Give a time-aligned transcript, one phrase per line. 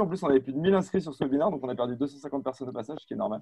[0.00, 1.94] En plus, on avait plus de 1000 inscrits sur ce webinaire, donc on a perdu
[1.94, 3.40] 250 personnes au passage, ce qui est normal.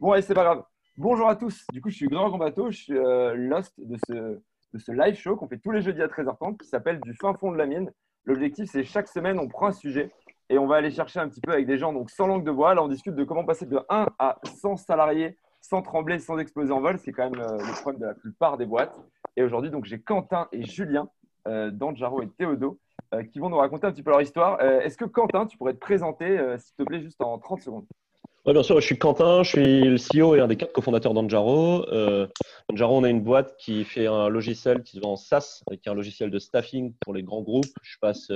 [0.00, 0.64] Bon, allez, c'est pas grave.
[0.96, 1.66] Bonjour à tous.
[1.70, 4.12] Du coup, je suis Grand Combato, je suis euh, l'host de ce,
[4.72, 7.34] de ce live show qu'on fait tous les jeudis à 13h30 qui s'appelle Du fin
[7.34, 7.92] fond de la mine.
[8.24, 10.08] L'objectif, c'est chaque semaine, on prend un sujet
[10.48, 12.50] et on va aller chercher un petit peu avec des gens donc sans langue de
[12.50, 12.72] bois.
[12.72, 16.72] Là, on discute de comment passer de 1 à 100 salariés sans trembler, sans exploser
[16.72, 16.98] en vol.
[17.00, 18.98] C'est quand même euh, le problème de la plupart des boîtes.
[19.36, 21.10] Et aujourd'hui, donc, j'ai Quentin et Julien,
[21.48, 22.78] euh, Danjaro et Théodo,
[23.32, 24.58] qui vont nous raconter un petit peu leur histoire.
[24.60, 27.60] Euh, Est-ce que Quentin, tu pourrais te présenter, euh, s'il te plaît, juste en 30
[27.60, 27.84] secondes?
[28.44, 31.14] Oui, bien sûr, je suis Quentin, je suis le CEO et un des quatre cofondateurs
[31.14, 31.86] d'Anjaro.
[31.92, 32.26] Euh,
[32.72, 35.88] Anjaro, on a une boîte qui fait un logiciel qui se vend en SaaS, qui
[35.88, 37.66] est un logiciel de staffing pour les grands groupes.
[37.82, 38.32] Je passe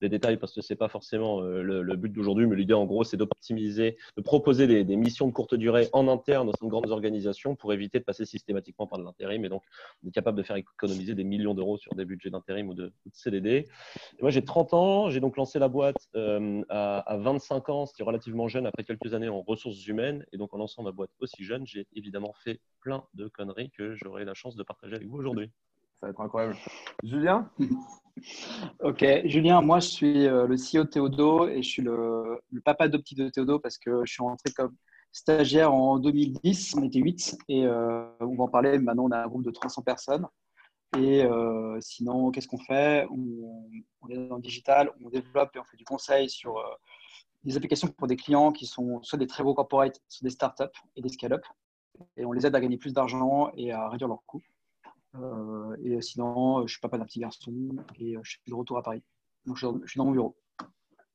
[0.00, 2.86] les détails parce que ce n'est pas forcément euh, le, but d'aujourd'hui, mais l'idée en
[2.86, 6.66] gros, c'est d'optimiser, de proposer des, des, missions de courte durée en interne au sein
[6.66, 9.44] de grandes organisations pour éviter de passer systématiquement par de l'intérim.
[9.44, 9.62] Et donc,
[10.04, 12.86] on est capable de faire économiser des millions d'euros sur des budgets d'intérim ou de,
[12.86, 13.66] de, CDD.
[14.18, 17.86] Et moi, j'ai 30 ans, j'ai donc lancé la boîte euh, à, à, 25 ans,
[17.86, 20.24] c'était relativement jeune, après quelques années en ressources humaines.
[20.32, 23.94] Et donc, en lançant ma boîte aussi jeune, j'ai évidemment fait plein de conneries que
[23.94, 25.50] j'aurai la chance de partager avec vous aujourd'hui.
[26.00, 26.56] Ça va être incroyable.
[27.02, 27.50] Julien
[28.80, 32.84] Ok, Julien, moi je suis euh, le CEO de Théodo et je suis le, papa
[32.84, 34.74] adoptif de Théodo parce que je suis rentré comme
[35.12, 39.18] stagiaire en 2010, on était 8 et euh, on va en parler, maintenant on a
[39.18, 40.26] un groupe de 300 personnes.
[40.96, 43.06] Et euh, sinon, qu'est-ce qu'on fait?
[43.10, 46.62] On, est dans le digital, on développe et on fait du conseil sur
[47.44, 50.64] des applications pour des clients qui sont soit des très gros corporates, soit des startups
[50.96, 51.44] et des scale-up.
[52.16, 54.42] Et on les aide à gagner plus d'argent et à réduire leurs coûts.
[55.16, 57.52] Euh, et sinon, je suis papa d'un petit garçon
[57.98, 59.02] et je suis de retour à Paris.
[59.46, 60.36] Donc, je suis dans mon bureau.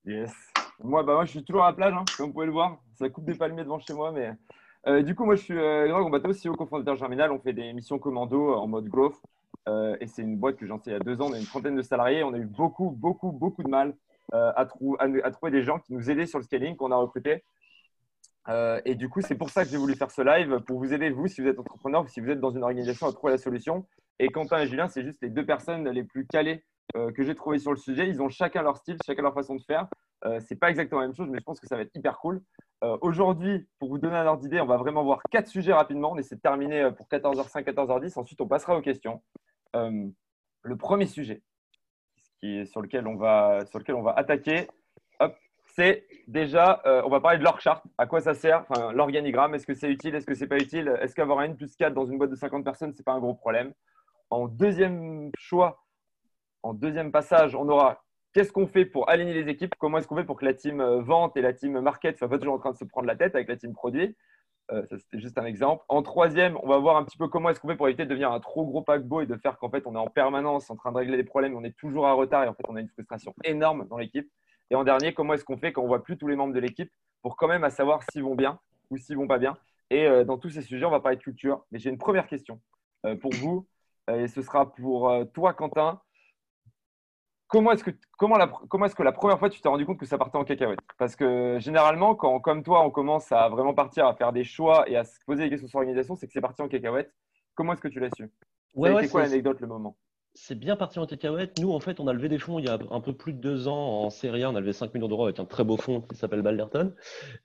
[0.05, 0.33] Yes.
[0.83, 2.77] Moi, bah, moi, je suis toujours à la plage, hein, comme vous pouvez le voir.
[2.95, 4.11] Ça coupe des palmiers devant chez moi.
[4.11, 4.31] Mais
[4.87, 7.31] euh, du coup, moi, je suis euh, Greg Bateau, CEO cofondateur Germinal.
[7.31, 9.15] On fait des missions commando en mode growth.
[9.67, 11.27] Euh, et c'est une boîte que j'en sais il y a deux ans.
[11.29, 12.23] On a une trentaine de salariés.
[12.23, 13.95] On a eu beaucoup, beaucoup, beaucoup de mal
[14.31, 17.43] à, à, trouver des gens qui nous aidaient sur le scaling qu'on a recruté.
[18.47, 20.93] Euh, et du coup, c'est pour ça que j'ai voulu faire ce live, pour vous
[20.93, 23.37] aider, vous, si vous êtes entrepreneur si vous êtes dans une organisation, à trouver la
[23.37, 23.85] solution.
[24.19, 26.63] Et Quentin et Julien, c'est juste les deux personnes les plus calées
[26.95, 28.07] euh, que j'ai trouvées sur le sujet.
[28.07, 29.87] Ils ont chacun leur style, chacun leur façon de faire.
[30.23, 32.17] Euh, c'est pas exactement la même chose, mais je pense que ça va être hyper
[32.19, 32.41] cool.
[32.83, 36.11] Euh, Aujourd'hui, pour vous donner un ordre d'idée, on va vraiment voir quatre sujets rapidement.
[36.13, 38.17] On essaie de terminer pour 14h05, 14h10.
[38.17, 39.21] Ensuite, on passera aux questions.
[39.73, 41.41] Le premier sujet,
[42.41, 44.67] sur lequel on va, sur lequel on va attaquer,
[45.75, 47.83] c'est déjà, euh, on va parler de l'org chart.
[47.97, 48.65] À quoi ça sert?
[48.69, 50.97] Enfin, L'organigramme, est-ce que c'est utile Est-ce que c'est pas utile?
[51.01, 53.19] Est-ce qu'avoir un N plus 4 dans une boîte de 50 personnes, c'est pas un
[53.19, 53.73] gros problème?
[54.29, 55.83] En deuxième choix,
[56.63, 58.03] en deuxième passage, on aura
[58.33, 59.75] qu'est-ce qu'on fait pour aligner les équipes?
[59.77, 62.29] Comment est-ce qu'on fait pour que la team euh, vente et la team market soient
[62.29, 64.15] pas toujours en train de se prendre la tête avec la team produit?
[64.71, 65.83] Euh, ça, c'était juste un exemple.
[65.89, 68.09] En troisième, on va voir un petit peu comment est-ce qu'on fait pour éviter de
[68.09, 70.75] devenir un trop gros paquebot et de faire qu'en fait, on est en permanence en
[70.75, 72.81] train de régler des problèmes, on est toujours à retard et en fait, on a
[72.81, 74.31] une frustration énorme dans l'équipe.
[74.71, 76.59] Et en dernier, comment est-ce qu'on fait quand on voit plus tous les membres de
[76.59, 78.59] l'équipe pour quand même à savoir s'ils vont bien
[78.91, 79.57] ou s'ils vont pas bien.
[79.89, 81.65] Et euh, dans tous ces sujets, on va parler de culture.
[81.71, 82.59] Mais j'ai une première question
[83.05, 83.67] euh, pour vous,
[84.09, 86.01] euh, et ce sera pour toi, Quentin.
[87.47, 89.99] Comment est-ce que, comment, la, comment est-ce que la première fois tu t'es rendu compte
[89.99, 90.79] que ça partait en cacahuète?
[90.97, 94.89] Parce que généralement, quand comme toi, on commence à vraiment partir à faire des choix
[94.89, 97.13] et à se poser des questions sur l'organisation, c'est que c'est parti en cacahuète.
[97.53, 98.31] Comment est-ce que tu l'as su?
[98.73, 99.95] Ouais, quoi l'anecdote, le moment?
[100.35, 101.57] C'est bien parti en cacahuète.
[101.59, 103.39] Nous, en fait, on a levé des fonds il y a un peu plus de
[103.39, 104.51] deux ans en série A.
[104.51, 106.93] On a levé 5 millions d'euros avec un très beau fonds qui s'appelle Balderton.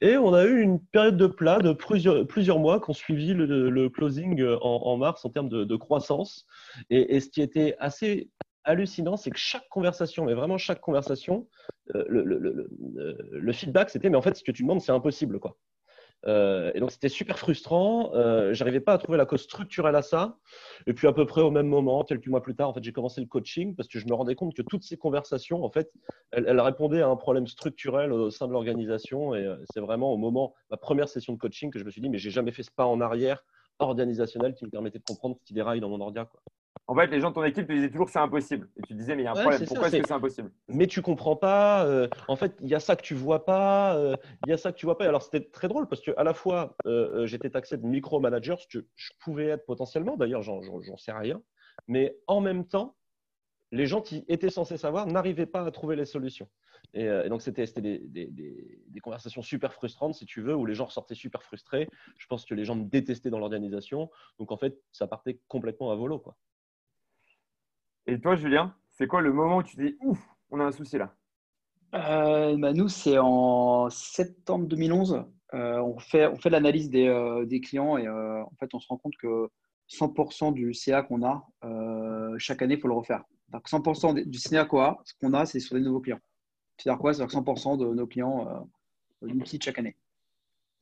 [0.01, 3.89] Et on a eu une période de plat de plusieurs, mois qui ont suivi le,
[3.89, 6.47] closing en, mars en termes de, croissance.
[6.91, 8.29] Et, ce qui était assez
[8.65, 11.49] hallucinant, c'est que chaque conversation, mais vraiment chaque conversation,
[11.95, 15.39] euh, le, feedback, c'était, mais en fait, ce que tu demandes, c'est impossible.
[15.39, 15.57] quoi.
[16.27, 18.13] Euh, et donc c'était super frustrant.
[18.15, 20.39] Euh, J'arrivais pas à trouver la cause structurelle à ça.
[20.87, 22.93] Et puis à peu près au même moment, quelques mois plus tard, en fait, j'ai
[22.93, 25.91] commencé le coaching parce que je me rendais compte que toutes ces conversations, en fait,
[26.33, 29.35] elles, répondaient à un problème structurel au sein de l'organisation.
[29.35, 32.01] Et euh, c'est vraiment au moment, ma première session de coaching, que je me suis
[32.01, 33.45] dit, mais j'ai jamais fait ce pas en arrière
[33.79, 36.27] organisationnel qui me permettait de comprendre ce qui déraille dans mon ordia.
[36.27, 36.41] Quoi.
[36.91, 38.69] En fait, les gens de ton équipe te disaient toujours que c'est impossible.
[38.77, 39.65] Et tu disais, mais il y a un ouais, problème.
[39.65, 40.51] Pourquoi est-ce que c'est impossible?
[40.67, 41.87] Mais tu comprends pas.
[41.87, 43.95] Euh, en fait, il y a ça que tu vois pas.
[43.95, 44.17] Il euh,
[44.49, 45.07] y a ça que tu vois pas.
[45.07, 48.67] Alors, c'était très drôle parce que à la fois, euh, j'étais taxé de micromanager, ce
[48.67, 50.17] que je pouvais être potentiellement.
[50.17, 51.41] D'ailleurs, j'en sais rien.
[51.87, 52.97] Mais en même temps,
[53.71, 56.49] les gens qui étaient censés savoir n'arrivaient pas à trouver les solutions.
[56.93, 60.67] Et, et donc, c'était des, des, des, des, conversations super frustrantes, si tu veux, où
[60.67, 61.89] les gens sortaient super frustrés.
[62.19, 64.11] Je pense que les gens me détestaient dans l'organisation.
[64.41, 66.19] Donc, en fait, ça partait complètement à volo.
[66.19, 66.37] Quoi.
[68.11, 70.19] Et toi, Julien, c'est quoi le moment où tu te dis ouf,
[70.51, 71.15] on a un souci là?
[71.95, 75.25] Euh, bah Nous, c'est en septembre 2011.
[75.55, 78.89] Euh, on fait, on fait l'analyse des, euh, des, clients et en fait, on se
[78.89, 79.49] rend compte que
[79.89, 81.47] 100% du CA qu'on a,
[82.39, 83.23] chaque année, il faut le refaire.
[83.51, 86.21] Donc 100% du CA qu'on ce qu'on a, c'est sur des nouveaux clients.
[86.77, 87.15] C'est-à-dire quoi?
[87.15, 88.69] C'est-à-dire que 100% de nos clients
[89.23, 89.97] euh, utilisent chaque année.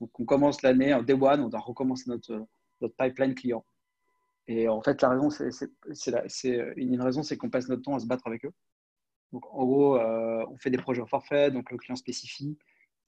[0.01, 2.47] Donc, on commence l'année en day one, on doit recommencer notre,
[2.81, 3.65] notre pipeline client.
[4.49, 8.07] Et en fait, la raison, c'est une raison, c'est qu'on passe notre temps à se
[8.07, 8.53] battre avec eux.
[9.33, 12.57] Donc, en gros, euh, on fait des projets au forfait, donc le client spécifie,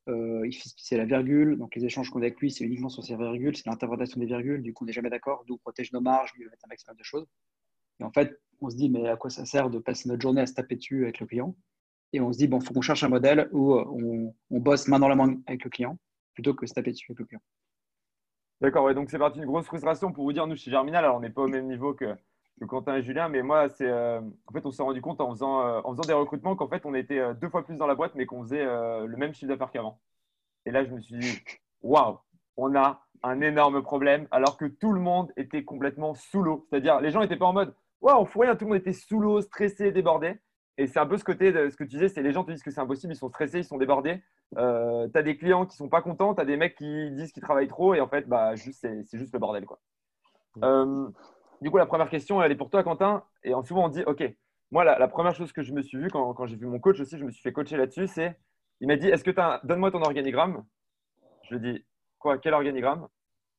[0.09, 3.03] euh, il fait la virgule, donc les échanges qu'on a avec lui, c'est uniquement sur
[3.03, 6.03] ces virgules, c'est l'interprétation des virgules, du coup, on n'est jamais d'accord, d'où protège nos
[6.03, 7.27] marges, lui, mettre un maximum de choses.
[8.01, 10.43] Et en fait, on se dit, mais à quoi ça sert de passer notre journée
[10.43, 11.57] à se taper dessus avec le client?
[12.13, 14.89] Et on se dit, bon, faut qu'on cherche un modèle où euh, on, on, bosse
[14.89, 15.99] main dans la main avec le client,
[16.35, 17.43] plutôt que se taper dessus avec le client.
[18.61, 21.17] D'accord, ouais, donc c'est parti une grosse frustration pour vous dire, nous, chez Germinal, alors
[21.17, 22.15] on n'est pas au même niveau que,
[22.67, 25.67] Quentin et Julien, mais moi, c'est euh, en fait, on s'est rendu compte en faisant,
[25.67, 27.95] euh, en faisant des recrutements qu'en fait, on était euh, deux fois plus dans la
[27.95, 29.99] boîte, mais qu'on faisait le même chiffre d'affaires qu'avant.
[30.67, 31.43] Et là, je me suis dit,
[31.83, 32.19] waouh,
[32.59, 36.67] on a un énorme problème, alors que tout le monde était complètement sous l'eau.
[36.69, 38.93] C'est-à-dire, les gens n'étaient pas en mode, waouh, on fout rien, tout le monde était
[38.93, 40.39] sous l'eau, stressé, débordé.
[40.81, 42.51] Et c'est un peu ce côté de ce que tu disais, c'est les gens te
[42.51, 44.23] disent que c'est impossible, ils sont stressés, ils sont débordés.
[44.57, 47.33] Euh, tu as des clients qui sont pas contents, tu as des mecs qui disent
[47.33, 49.67] qu'ils travaillent trop et en fait, bah, c'est juste le bordel.
[49.67, 49.79] Quoi.
[50.63, 51.07] Euh,
[51.61, 53.25] du coup, la première question, elle est pour toi, Quentin.
[53.45, 54.25] Et souvent, on dit, OK,
[54.71, 56.99] moi, la, première chose que je me suis vu quand, quand j'ai vu mon coach
[56.99, 58.39] aussi, je me suis fait coacher là-dessus, c'est,
[58.81, 60.65] il m'a dit, est-ce que tu as, donne-moi ton organigramme.
[61.43, 61.85] Je lui ai dit,
[62.19, 63.07] quoi, quel organigramme?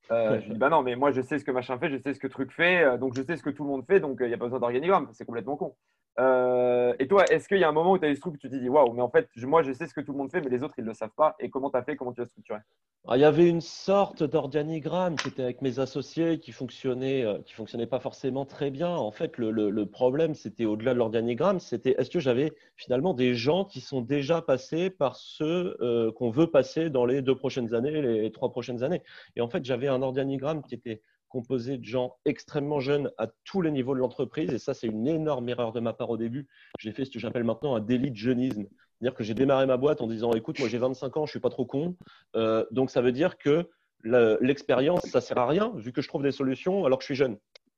[0.10, 1.92] Euh, je lui ai dit, bah non, mais moi, je sais ce que machin fait,
[1.92, 4.00] je sais ce que truc fait, donc je sais ce que tout le monde fait,
[4.00, 5.10] donc il n'y a pas besoin d'organigramme.
[5.14, 5.76] C'est complètement con.
[6.20, 8.34] Euh, et toi, est-ce qu'il y a un moment où tu as eu ce truc
[8.34, 10.18] où tu te dis waouh, mais en fait, moi je sais ce que tout le
[10.18, 11.36] monde fait, mais les autres ils ne le savent pas.
[11.40, 11.96] Et comment tu as fait?
[11.96, 12.60] Comment tu as structuré?
[13.08, 17.40] Ah, Il y avait une sorte d'organigramme qui était avec mes associés qui fonctionnait, euh,
[17.46, 18.90] qui fonctionnait pas forcément très bien.
[18.90, 23.66] En fait, le, problème c'était au-delà de l'organigramme c'était est-ce que j'avais finalement des gens
[23.66, 28.02] qui sont déjà passés par ceux euh, qu'on veut passer dans les deux prochaines années,
[28.02, 29.02] les trois prochaines années?
[29.36, 33.62] Et en fait, j'avais un organigramme qui était composé de gens extrêmement jeunes à tous
[33.62, 34.52] les niveaux de l'entreprise.
[34.54, 36.48] Et ça, c'est une énorme erreur de ma part au début.
[36.80, 38.66] J'ai fait ce que j'appelle maintenant un délit de jeunisme.
[39.00, 41.40] C'est-à-dire que j'ai démarré ma boîte en disant écoute, moi j'ai 25 ans, je suis
[41.40, 41.96] pas trop con.
[42.36, 43.68] Euh, donc ça veut dire que
[44.04, 47.16] l'expérience, ça sert à rien vu que je trouve des solutions alors que je suis
[47.16, 47.38] jeune.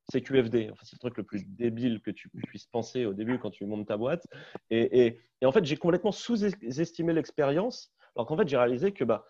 [0.10, 0.70] C'est QFD.
[0.72, 3.66] Enfin, c'est le truc le plus débile que tu puisses penser au début quand tu
[3.66, 4.26] montes ta boîte.
[4.70, 7.94] Et, et, et en fait, j'ai complètement sous-estimé l'expérience.
[8.16, 9.26] Alors qu'en fait, j'ai réalisé que bah,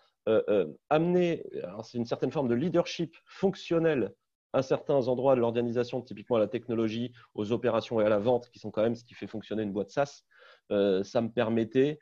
[0.90, 1.44] amener,
[1.82, 4.14] c'est une certaine forme de leadership fonctionnel
[4.52, 8.48] à certains endroits de l'organisation, typiquement à la technologie, aux opérations et à la vente,
[8.50, 10.22] qui sont quand même ce qui fait fonctionner une boîte SaaS,
[10.70, 11.98] euh, ça me permettait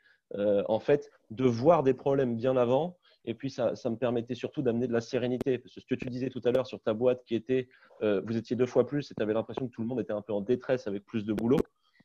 [0.67, 2.97] en fait de voir des problèmes bien avant.
[3.23, 5.59] Et puis, ça, ça me permettait surtout d'amener de la sérénité.
[5.59, 7.69] Parce que ce que tu disais tout à l'heure sur ta boîte qui était,
[8.01, 10.23] vous étiez deux fois plus et tu avais l'impression que tout le monde était un
[10.23, 11.59] peu en détresse avec plus de boulot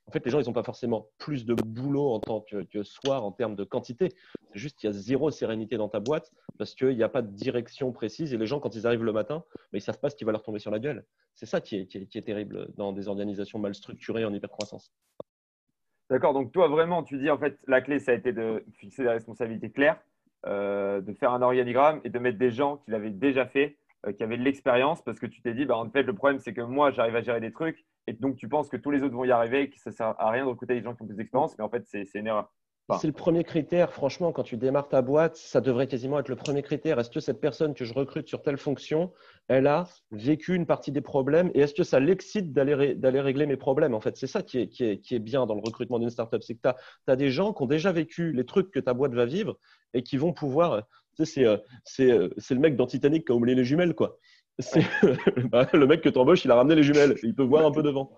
[0.08, 2.82] en fait, les gens, ils n'ont pas forcément plus de boulot en tant que, que
[2.82, 4.08] soir en termes de quantité.
[4.50, 7.20] C'est juste qu'il y a zéro sérénité dans ta boîte parce qu'il n'y a pas
[7.20, 8.32] de direction précise.
[8.32, 9.44] Et les gens, quand ils arrivent le matin,
[9.75, 11.05] ils ne savent pas ce qui va leur tomber sur la gueule.
[11.34, 14.94] C'est ça qui est, qui, est, terrible dans des organisations mal structurées en hypercroissance.
[16.08, 16.32] D'accord.
[16.32, 19.11] Donc, toi, vraiment, tu dis, en fait, la clé, ça a été de fixer des
[19.11, 20.00] responsabilités claires,
[20.46, 23.76] euh, de faire un organigramme et de mettre des gens qui l'avaient déjà fait,
[24.06, 26.38] euh, qui avaient de l'expérience parce que tu t'es dit, bah, en fait, le problème,
[26.38, 29.02] c'est que moi, j'arrive à gérer des trucs et donc, tu penses que tous les
[29.02, 31.02] autres vont y arriver, que ça ne sert à rien de recruter des gens qui
[31.02, 32.50] ont plus d'expérience, mais en fait, c'est une erreur.
[32.99, 33.93] c'est le premier critère.
[33.93, 36.99] Franchement, quand tu démarres ta boîte, ça devrait quasiment être le premier critère.
[36.99, 39.12] Est-ce que cette personne que je recrute sur telle fonction,
[39.49, 43.58] elle a vécu une partie des problèmes et est-ce que ça l'excite d'aller régler mes
[43.58, 43.93] problèmes?
[43.93, 46.08] En fait, c'est ça qui est, qui, est, qui est, bien dans le recrutement d'une
[46.08, 46.43] startup.
[46.43, 49.12] C'est que tu as, des gens qui ont déjà vécu les trucs que ta boîte
[49.12, 49.58] va vivre
[49.93, 50.87] et qui vont pouvoir.
[51.14, 54.16] Tu sais, c'est euh, le mec dans Titanic qui a oublié les jumelles, quoi.
[54.59, 54.83] C'est
[55.50, 57.17] bah, le mec que tu embauches, il a ramené les jumelles.
[57.23, 58.11] Il peut voir un peu devant.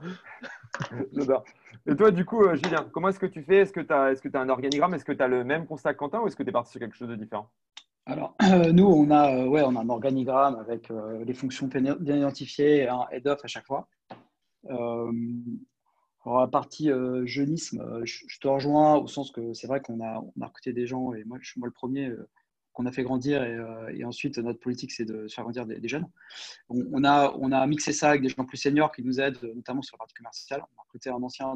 [1.86, 3.56] Et toi, du coup, euh, Julien, comment est-ce que tu fais?
[3.58, 4.94] Est-ce que tu as, est -ce as, un organigramme?
[4.94, 6.70] Est-ce que tu as le même constat que Quentin ou est-ce que tu es parti
[6.70, 7.50] sur quelque chose de différent?
[8.06, 8.34] Alors,
[8.72, 12.76] nous, on a, euh, ouais, on a un organigramme avec euh, les fonctions bien identifiées
[12.82, 13.88] et un head-off à chaque fois.
[14.68, 16.90] Alors, la partie
[17.24, 20.86] jeunisme, je, te rejoins au sens que c'est vrai qu'on a, on a recruté des
[20.86, 22.12] gens et moi, je suis moi le premier
[22.80, 26.08] qu'on a fait grandir euh, et, ensuite notre politique c'est de faire grandir des, jeunes.
[26.70, 29.98] On, a, mixé ça avec des gens plus seniors qui nous aident notamment sur la
[29.98, 30.62] partie commerciale.
[30.62, 31.54] On a recruté un ancien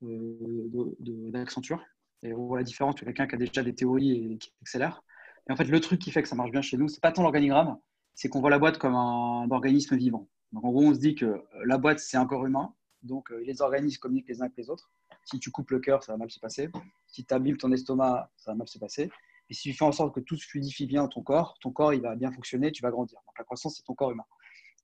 [0.00, 1.78] d'Accenture
[2.22, 4.52] de, et on voit la différence entre quelqu'un qui a déjà des théories et qui
[4.62, 5.02] accélère.
[5.48, 7.10] Et en fait, le truc qui fait que ça marche bien chez nous, c'est pas
[7.10, 7.76] tant l'organigramme,
[8.14, 10.28] c'est qu'on voit la boîte comme un, organisme vivant.
[10.52, 13.42] Donc en gros, on se dit que la boîte c'est un corps humain, donc euh,
[13.44, 14.92] les organismes communiquent les uns avec les autres.
[15.24, 16.68] Si tu coupes le cœur, ça va mal se passer.
[17.06, 19.10] Si tu abîmes ton estomac, ça va mal se passer.
[19.52, 21.72] Et si tu fais en sorte que tout se fluidifie bien dans ton corps, ton
[21.72, 23.18] corps il va bien fonctionner, tu vas grandir.
[23.26, 24.24] Donc la croissance, c'est ton corps humain.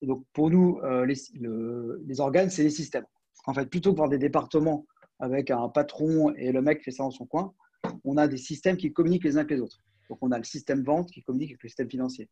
[0.02, 3.06] Et donc pour nous, euh, les, organes, c'est les systèmes.
[3.46, 4.84] En fait, plutôt que voir des départements
[5.20, 7.54] avec un patron et le mec fait ça dans son coin,
[8.04, 9.80] on a des systèmes qui communiquent les uns avec les autres.
[10.10, 12.28] Donc on a le système vente qui communique avec le système financier.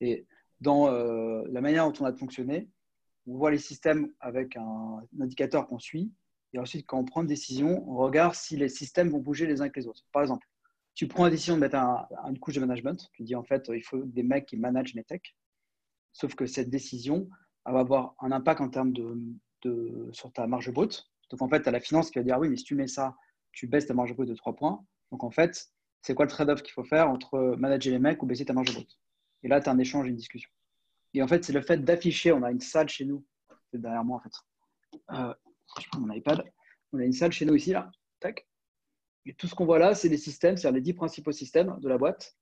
[0.00, 0.26] Et
[0.60, 2.68] dans euh, la manière dont on a de fonctionner,
[3.28, 6.10] on voit les systèmes avec un, indicateur qu'on suit.
[6.54, 9.60] Et ensuite, quand on prend une décision, on regarde si les systèmes vont bouger les
[9.60, 10.02] uns avec les autres.
[10.10, 10.44] Par exemple,
[10.94, 13.08] tu prends la décision de mettre une couche de management.
[13.12, 15.36] Tu dis en fait, il faut des mecs qui managent les techs.
[16.12, 17.28] Sauf que cette décision
[17.64, 21.04] va avoir un impact en termes de, sur ta marge brute.
[21.30, 22.88] Donc en fait, tu as la finance qui va dire oui, mais si tu mets
[22.88, 23.16] ça,
[23.52, 24.84] tu baisses ta marge brute de 3 points.
[25.10, 25.70] Donc en fait,
[26.02, 28.72] c'est quoi le trade-off qu'il faut faire entre manager les mecs ou baisser ta marge
[28.72, 28.98] brute?
[29.42, 30.50] Et là, tu as un échange, une discussion.
[31.14, 32.32] Et en fait, c'est le fait d'afficher.
[32.32, 33.24] On a une salle chez nous,
[33.70, 34.34] c'est derrière moi en fait.
[35.12, 35.34] Euh,
[35.80, 36.44] je prends mon iPad.
[36.92, 37.90] On a une salle chez nous ici, là.
[38.20, 38.46] Tac.
[39.26, 41.88] Et tout ce qu'on voit là, c'est des systèmes, c'est-à-dire les 10 principaux systèmes de
[41.88, 42.36] la boîte.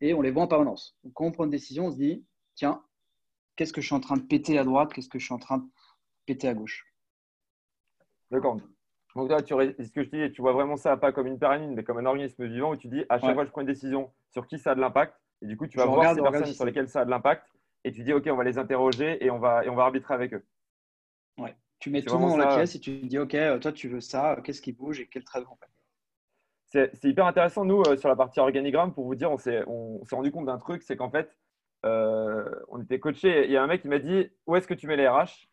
[0.00, 0.98] Et on les voit en permanence.
[1.04, 2.82] Donc, quand on prend une décision, on se dit tiens,
[3.56, 5.38] qu'est-ce que je suis en train de péter à droite Qu'est-ce que je suis en
[5.38, 5.64] train de
[6.26, 6.86] péter à gauche?
[8.30, 8.58] D'accord.
[9.14, 11.70] Donc là, tu, ce que je dis, tu vois vraiment ça pas comme une pyramide,
[11.70, 14.12] mais comme un organisme vivant où tu dis à chaque fois je prends une décision
[14.30, 16.66] sur qui ça a de l'impact, et du coup, tu vas voir ces personnes sur
[16.66, 17.46] lesquelles ça a de l'impact,
[17.84, 20.12] et tu dis ok, on va les interroger et on va, et on va arbitrer
[20.12, 20.44] avec eux.
[21.38, 21.56] Ouais.
[21.78, 23.88] Tu mets tout le monde dans la pièce et tu dis ok, euh, toi tu
[23.88, 25.70] veux ça, qu'est-ce qui bouge et quel travail on fait
[26.94, 29.62] C'est hyper intéressant, nous, euh, sur la partie organigramme, pour vous dire, on s'est
[30.12, 31.34] rendu compte d'un truc, c'est qu'en fait,
[31.84, 33.46] euh, on était coaché.
[33.46, 35.48] Il y a un mec qui m'a dit Où est-ce que tu mets les RH?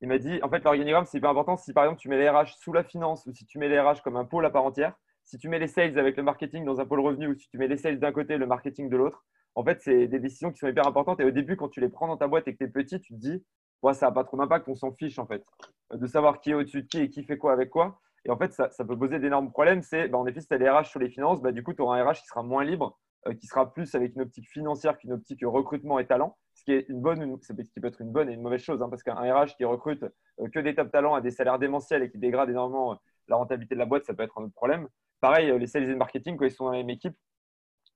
[0.00, 1.56] Il m'a dit En fait, l'organigramme, c'est hyper important.
[1.56, 3.80] Si par exemple, tu mets les RH sous la finance ou si tu mets les
[3.80, 4.94] RH comme un pôle à part entière,
[5.24, 7.58] si tu mets les sales avec le marketing dans un pôle revenu ou si tu
[7.58, 10.58] mets les sales d'un côté, le marketing de l'autre, en fait, c'est des décisions qui
[10.58, 11.20] sont hyper importantes.
[11.20, 13.00] Et au début, quand tu les prends dans ta boîte et que tu es petit,
[13.00, 13.44] tu te dis
[13.82, 15.44] ouais, ça n'a pas trop d'impact, on s'en fiche en fait.
[15.92, 18.00] De savoir qui est au-dessus de qui et qui fait quoi avec quoi.
[18.26, 19.82] Et en fait, ça, peut poser d'énormes problèmes.
[19.82, 21.72] C'est, bah, en effet, si tu as les RH sur les finances, bah, du coup,
[21.72, 24.48] tu auras un RH qui sera moins libre euh, qui sera plus avec une optique
[24.48, 28.28] financière qu'une optique recrutement et talent, ce qui est une bonne, peut être une bonne
[28.28, 31.14] et une mauvaise chose, hein, parce qu'un RH qui recrute euh, que des top talents
[31.14, 32.96] à des salaires démentiels et qui dégrade énormément euh,
[33.28, 34.88] la rentabilité de la boîte, ça peut être un autre problème.
[35.20, 37.16] Pareil, les sales et marketing, quand ils sont dans la même équipe,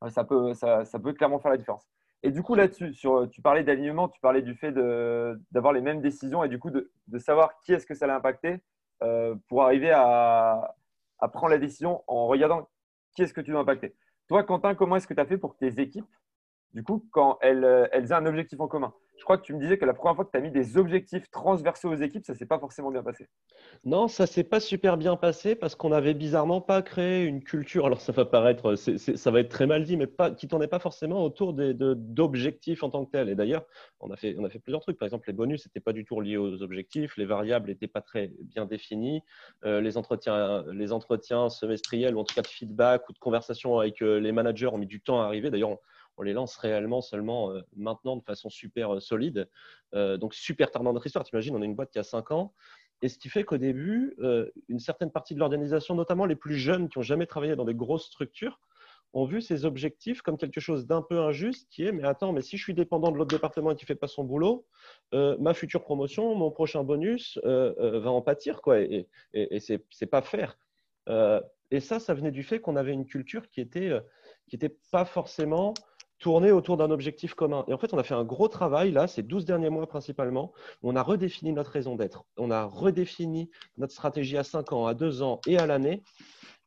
[0.09, 0.55] ça peut,
[1.13, 1.87] clairement faire la différence.
[2.23, 6.43] Et du coup, là-dessus, tu parlais d'alignement, tu parlais du fait d'avoir les mêmes décisions
[6.43, 8.15] et du coup de, savoir qui est-ce que ça allait
[9.03, 10.75] impacter pour arriver à,
[11.19, 12.69] à, prendre la décision en regardant
[13.15, 13.95] qui est-ce que tu dois impacter.
[14.29, 16.07] Toi, Quentin, comment est-ce que tu as fait pour que tes équipes,
[16.73, 18.93] du coup, quand elles, euh, elles aient un objectif en commun?
[19.21, 20.79] Je crois que tu me disais que la première fois que tu as mis des
[20.79, 23.29] objectifs transversaux aux équipes, ça ne s'est pas forcément bien passé.
[23.85, 27.45] Non, ça ne s'est pas super bien passé parce qu'on n'avait bizarrement pas créé une
[27.45, 27.85] culture.
[27.85, 30.79] Alors, ça va paraître, ça va être très mal dit, mais pas, qui tournait pas
[30.79, 33.29] forcément autour d'objectifs en tant que tel.
[33.29, 33.67] Et d'ailleurs,
[34.01, 34.97] on, a fait, on a fait plusieurs trucs.
[34.97, 38.01] Par exemple, les bonus n'étaient pas du tout liés aux objectifs, les variables n'étaient pas
[38.01, 39.21] très bien définies,
[39.67, 43.79] euh, les, entretiens, les entretiens semestriels ou en tout cas de feedback ou de conversation
[43.79, 45.51] avec euh, les managers ont mis du temps à arriver.
[45.51, 45.77] D'ailleurs,
[46.21, 49.49] on les lance réellement seulement euh, maintenant de façon super euh, solide.
[49.95, 51.25] Euh, donc, super tard dans notre histoire.
[51.25, 52.53] T'imagines, on a une boîte qui a 5 ans.
[53.01, 54.15] Et ce qui fait qu'au début,
[54.69, 57.75] une certaine partie de l'organisation, notamment les plus jeunes qui n'ont jamais travaillé dans des
[57.75, 58.61] grosses structures,
[59.15, 62.43] ont vu ces objectifs comme quelque chose d'un peu injuste, qui est, mais attends, mais
[62.43, 64.67] si je suis dépendant de l'autre département et qui ne fait pas son boulot,
[65.15, 70.21] ma future promotion, mon prochain bonus va en pâtir, quoi, et, et, et c'est pas
[70.21, 70.59] faire.
[71.71, 73.99] et ça, ça venait du fait qu'on avait une culture qui était,
[74.47, 74.59] qui
[74.93, 75.73] pas forcément
[76.21, 77.65] tourner autour d'un objectif commun.
[77.67, 80.53] Et en fait, on a fait un gros travail, là, ces 12 derniers mois principalement,
[80.83, 82.25] on a redéfini notre raison d'être.
[82.37, 86.03] On a redéfini notre stratégie à 5 ans, à 2 ans et à l'année.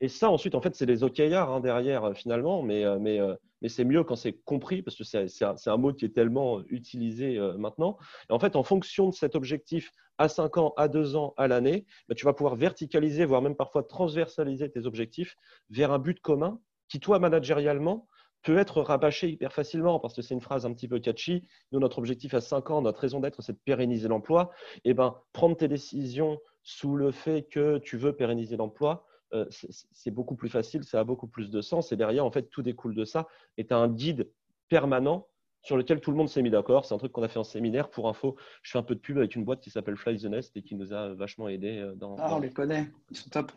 [0.02, 3.22] Et ça, ensuite, en fait, c'est les OKR hein, derrière, euh, finalement, mais, euh, mais,
[3.22, 6.14] euh, mais c'est mieux quand c'est compris, parce que c'est un, un, mot qui est
[6.14, 7.98] tellement utilisé maintenant.
[8.30, 11.48] Et en fait, en fonction de cet objectif à 5 ans, à 2 ans, à
[11.48, 15.38] l'année, bah, tu vas pouvoir verticaliser, voire même parfois transversaliser tes objectifs
[15.70, 18.10] vers un but commun qui, toi, managérialement,
[18.44, 21.48] peut être rabâché hyper facilement parce que c'est une phrase un petit peu catchy.
[21.72, 24.52] Nous, notre objectif à 5 ans, notre raison d'être, c'est de pérenniser l'emploi.
[24.84, 29.46] Et eh ben, prendre tes décisions sous le fait que tu veux pérenniser l'emploi, euh,
[29.50, 31.92] c'est beaucoup plus facile, ça a beaucoup plus de sens.
[31.92, 33.28] Et derrière, en fait, tout découle de ça.
[33.58, 34.30] Et tu as un guide
[34.70, 35.28] permanent
[35.64, 36.86] sur lequel tout le monde s'est mis d'accord.
[36.86, 37.90] C'est un truc qu'on a fait en séminaire.
[37.90, 40.26] Pour info, je fais un peu de pub avec une boîte qui s'appelle Fly the
[40.26, 42.16] Nest et qui nous a vachement aidé euh, dans.
[42.20, 43.52] Ah, on les connaît, ils sont top.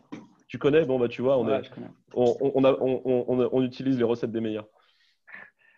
[0.47, 0.85] Tu connais?
[0.85, 1.45] Bon, bah, tu vois, on,
[2.15, 4.67] on, on, utilise les recettes des meilleurs.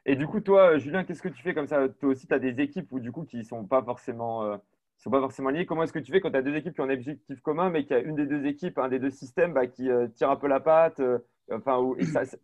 [0.06, 1.88] Et du coup, toi, Julien, qu'est-ce que tu fais comme ça?
[1.90, 4.44] Toi aussi, tu as des équipes où, du coup, qui ne sont pas forcément.
[4.44, 4.58] Euh,
[4.98, 5.66] sont liées.
[5.66, 7.70] Comment est-ce que tu fais quand tu as deux équipes qui ont un objectif commun,
[7.70, 10.08] mais qu'il y a une des deux équipes, un des deux systèmes bah, qui euh,
[10.08, 11.20] tire un peu la patte euh,
[11.52, 11.80] enfin,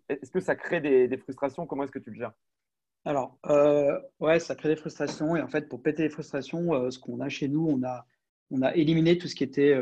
[0.07, 1.65] Est-ce que ça crée des, frustrations?
[1.65, 2.33] Comment est-ce que tu le gères?
[3.03, 3.37] Alors,
[4.19, 5.35] ouais, ça crée des frustrations.
[5.35, 8.05] Et en fait, pour péter les frustrations, ce qu'on a chez nous, on a,
[8.51, 9.79] on a éliminé tout ce qui était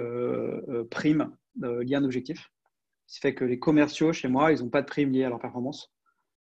[0.89, 2.51] prime lié à un objectif.
[3.07, 5.29] Ce qui fait que les commerciaux, chez moi, ils n'ont pas de prime liée à
[5.29, 5.93] leur performance.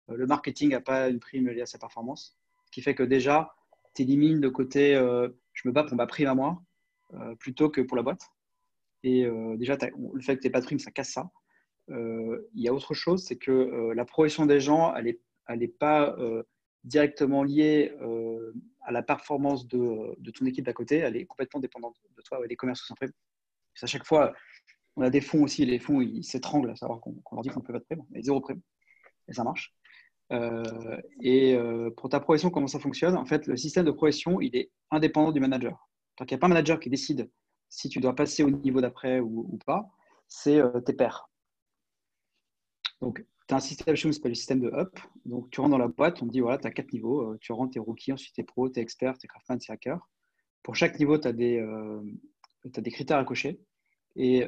[0.09, 2.37] Euh, le marketing n'a pas une prime liée à sa performance.
[2.67, 3.55] Ce qui fait que déjà,
[3.95, 6.63] tu élimines le côté euh, je me bats pour ma prime à moi
[7.15, 8.23] euh, plutôt que pour la boîte.
[9.03, 9.27] Et
[9.57, 11.31] déjà, le fait que tu n'aies pas prime, ça casse ça.
[11.89, 15.17] Il y a autre chose, c'est que la progression des gens, elle
[15.59, 16.15] n'est pas
[16.85, 17.95] directement liée
[18.83, 20.99] à la performance de, ton équipe d'à côté.
[20.99, 22.47] Elle est complètement dépendante de toi.
[22.47, 23.11] les commerces sans prime.
[23.81, 24.35] À chaque fois,
[24.97, 27.61] On a des fonds aussi, les fonds, ils s'étranglent à savoir qu'on leur dit qu'on
[27.61, 28.61] ne peut pas de prime, mais zéro prime.
[29.29, 29.75] Et ça marche.
[30.33, 33.17] Euh, et euh, pour ta progression, comment ça fonctionne?
[33.17, 35.89] En fait, le système de progression, il est indépendant du manager.
[36.17, 37.31] Tant qu'il n'y a pas un manager qui décide
[37.69, 39.91] si tu dois passer au niveau d'après ou, pas,
[40.29, 41.29] c'est euh, tes pairs.
[43.01, 44.99] Donc, tu as un système chez nous qui s'appelle le système de up.
[45.25, 47.37] Donc, tu rentres dans la boîte, on te dit voilà, tu as quatre niveaux.
[47.39, 49.59] tu rentres, tu es rookie, ensuite tu es pro, tu es expert, tu es craftman,
[49.59, 49.99] tu es hacker.
[50.63, 51.61] Pour chaque niveau, tu as, des,
[52.91, 53.61] critères à cocher
[54.17, 54.47] et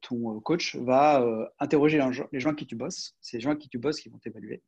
[0.00, 1.24] ton coach va
[1.60, 2.00] interroger
[2.32, 3.14] les gens, qui tu bosses.
[3.20, 4.62] C'est les gens qui tu bosses qui vont t'évaluer.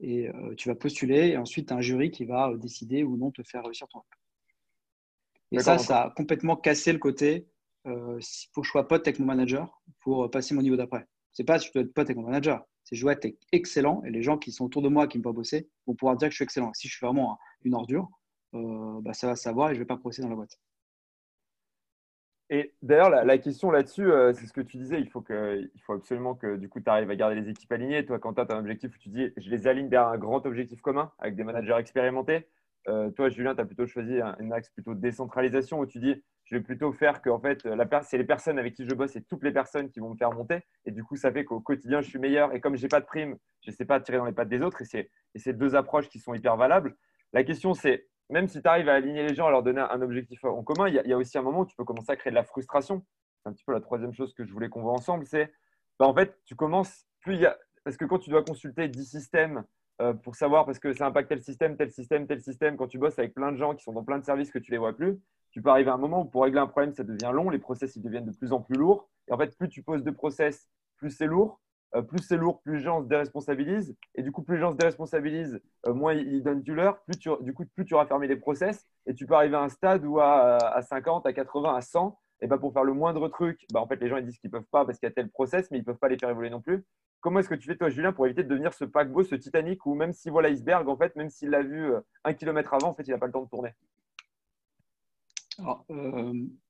[0.00, 3.64] Et tu vas postuler et ensuite un jury qui va décider ou non te faire
[3.64, 4.00] réussir ton
[5.50, 7.48] Et ça, ça a complètement cassé le côté
[7.84, 11.06] il faut que je sois pote avec mon manager pour passer mon niveau d'après.
[11.32, 14.02] C'est pas si je dois être pote avec mon manager, c'est je dois être excellent
[14.04, 16.28] et les gens qui sont autour de moi qui me voient bosser vont pouvoir dire
[16.28, 16.72] que je suis excellent.
[16.74, 18.08] Si je suis vraiment une ordure,
[18.52, 20.58] bah, ça va savoir et je ne vais pas procéder dans la boîte.
[22.50, 25.80] Et d'ailleurs, la, question là-dessus, euh, c'est ce que tu disais, il faut, que, il
[25.82, 28.06] faut absolument que du coup, tu arrives à garder les équipes alignées.
[28.06, 30.46] Toi, quand tu as un objectif où tu dis, je les aligne vers un grand
[30.46, 32.46] objectif commun avec des managers expérimentés.
[32.88, 36.22] Euh, toi, Julien, tu as plutôt choisi un, axe plutôt de décentralisation où tu dis,
[36.44, 37.68] je vais plutôt faire que en fait,
[38.02, 40.32] c'est les personnes avec qui je bosse et toutes les personnes qui vont me faire
[40.32, 40.60] monter.
[40.86, 42.54] Et du coup, ça fait qu'au quotidien, je suis meilleur.
[42.54, 44.48] Et comme je n'ai pas de prime, je ne sais pas tirer dans les pattes
[44.48, 44.80] des autres.
[44.94, 46.96] Et c'est deux approches qui sont hyper valables.
[47.34, 50.02] La question, c'est même si tu arrives à aligner les gens, à leur donner un
[50.02, 52.30] objectif en commun, il y, a, aussi un moment où tu peux commencer à créer
[52.30, 53.04] de la frustration.
[53.42, 55.52] C'est un petit peu la troisième chose que je voulais qu'on voit ensemble, c'est
[55.98, 58.88] bah, en fait, tu commences, plus il y a, parce que quand tu dois consulter
[58.88, 59.64] 10 systèmes
[60.00, 62.98] euh, pour savoir, parce que ça impacte tel système, tel système, tel système, quand tu
[62.98, 64.94] bosses avec plein de gens qui sont dans plein de services que tu les vois
[64.94, 65.18] plus,
[65.50, 67.58] tu peux arriver à un moment où pour régler un problème, ça devient long, les
[67.58, 69.08] process ils deviennent de plus en plus lourds.
[69.28, 71.60] Et en fait, plus tu poses de process, plus c'est lourd.
[71.94, 73.96] Euh, plus c'est lourd, plus les gens se déresponsabilisent.
[74.14, 77.00] Et du coup, plus les gens se déresponsabilisent, euh, moins ils donnent du leur.
[77.04, 78.86] Plus tu, du coup, plus tu les process.
[79.06, 82.46] Et tu peux arriver à un stade où à, 50, à 80, à 100, et
[82.46, 84.58] ben pour faire le moindre truc, bah, en fait, les gens ils disent qu'ils ne
[84.58, 86.30] peuvent pas parce qu'il y a tel process, mais ils ne peuvent pas les faire
[86.30, 86.84] évoluer non plus.
[87.20, 89.84] Comment est-ce que tu fais, toi, Julien, pour éviter de devenir ce paquebot, ce Titanic,
[89.86, 92.90] où même si voilà l'iceberg, en fait, même s'il l'a vu euh, un kilomètre avant,
[92.90, 93.74] en fait, il n'a pas le temps de tourner?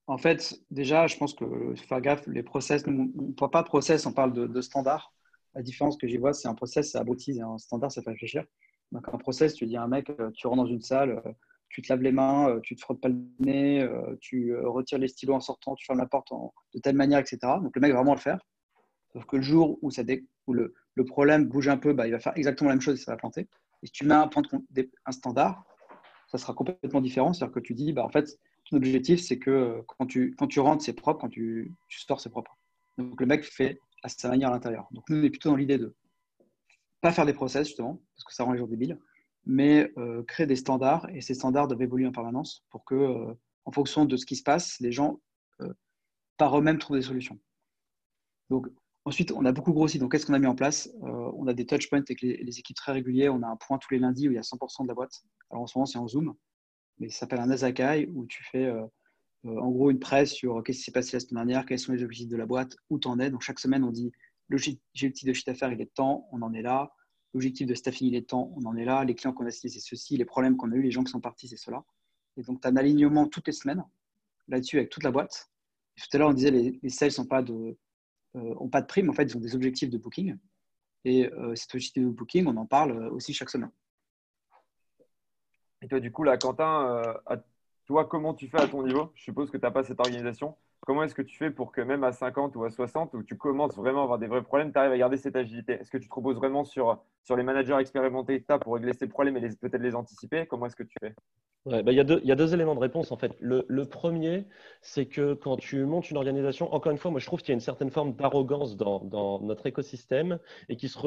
[0.06, 3.68] En fait, déjà, je pense que faire gaffe, les process, on ne parle pas de
[3.68, 5.12] process, on parle de, de standards.
[5.58, 8.44] La différence que j'y vois, c'est un process, ça aboutit, un standard, ça fait réfléchir.
[8.92, 11.32] Donc, un process, tu dis à un mec, euh, tu rentres dans une salle, euh,
[11.68, 13.84] tu te laves les mains, euh, tu te frottes pas le nez,
[14.20, 16.28] tu retires les stylos en sortant, tu fermes la porte
[16.74, 17.38] de telle manière, etc.
[17.60, 18.38] Donc, le mec va vraiment le faire.
[19.12, 20.02] Sauf que le jour où, ça
[20.46, 20.74] où le,
[21.08, 23.16] problème bouge un peu, bah, il va faire exactement la même chose et ça va
[23.16, 23.48] planter.
[23.82, 24.30] Et si tu mets un,
[25.06, 25.64] un standard,
[26.28, 27.32] ça sera complètement différent.
[27.32, 28.38] C'est-à-dire que tu dis, bah, en fait,
[28.70, 32.20] ton objectif, c'est que quand tu, quand tu rentres, c'est propre, quand tu, tu sors,
[32.20, 32.56] c'est propre.
[32.96, 34.88] Donc, le mec fait à sa manière à l'intérieur.
[34.92, 35.94] Donc nous, on est plutôt dans l'idée de
[37.00, 38.98] pas faire des process, justement, parce que ça rend les gens débiles,
[39.46, 43.34] mais euh, créer des standards, et ces standards doivent évoluer en permanence pour que, euh,
[43.64, 45.20] en fonction de ce qui se passe, les gens,
[45.60, 45.72] euh,
[46.36, 47.38] par eux-mêmes, trouvent des solutions.
[48.50, 48.66] Donc,
[49.04, 49.98] ensuite, on a beaucoup grossi.
[49.98, 50.90] Donc, qu'est-ce qu'on a mis en place?
[51.02, 53.28] On a des touchpoints avec les, équipes très réguliers.
[53.28, 55.22] On a un point tous les lundis où il y a 100% de la boîte.
[55.50, 56.34] Alors, en ce moment, c'est en Zoom,
[56.98, 58.70] mais ça s'appelle un Azakai, où tu fais
[59.44, 62.02] en gros une presse sur qu'est-ce qui s'est passé la semaine dernière, quels sont les
[62.02, 63.30] objectifs de la boîte, où tu en es.
[63.30, 64.12] Donc chaque semaine, on dit
[64.48, 66.92] l'objectif de chiffre d'affaires, il est temps, on en est là.
[67.34, 69.04] L'objectif de staffing, il est temps, on en est là.
[69.04, 70.16] Les clients qu'on a cités, c'est ceci.
[70.16, 71.84] Les problèmes qu'on a eu, les gens qui sont partis, c'est cela.
[72.36, 73.84] Et donc, tu as un alignement toutes les semaines
[74.48, 75.50] là-dessus avec toute la boîte.
[75.96, 77.76] tout à l'heure, on disait les, les sales n'ont pas, de,
[78.36, 79.10] euh, pas de prime.
[79.10, 80.36] En fait, ils ont des objectifs de booking.
[81.04, 83.70] Et euh, cet objectif de booking, on en parle aussi chaque semaine.
[85.82, 87.04] Et toi, du coup, là, Quentin,
[87.88, 89.10] toi, comment tu fais à ton niveau?
[89.14, 90.54] Je suppose que tu n'as pas cette organisation.
[90.80, 93.36] Comment est-ce que tu fais pour que même à 50 ou à 60, où tu
[93.36, 95.72] commences vraiment à avoir des vrais problèmes, tu arrives à garder cette agilité?
[95.72, 98.74] Est-ce que tu te reposes vraiment sur, sur les managers expérimentés que tu as pour
[98.74, 100.46] régler ces problèmes et peut-être les anticiper?
[100.46, 101.14] Comment est-ce que tu fais?
[101.64, 103.34] Bah, il y, y, a deux éléments de réponse en fait.
[103.40, 104.44] Le, premier,
[104.80, 107.52] c'est que quand tu montes une organisation, encore une fois, moi je trouve qu'il y
[107.52, 110.98] a une certaine forme d'arrogance dans, dans, notre écosystème et qui, se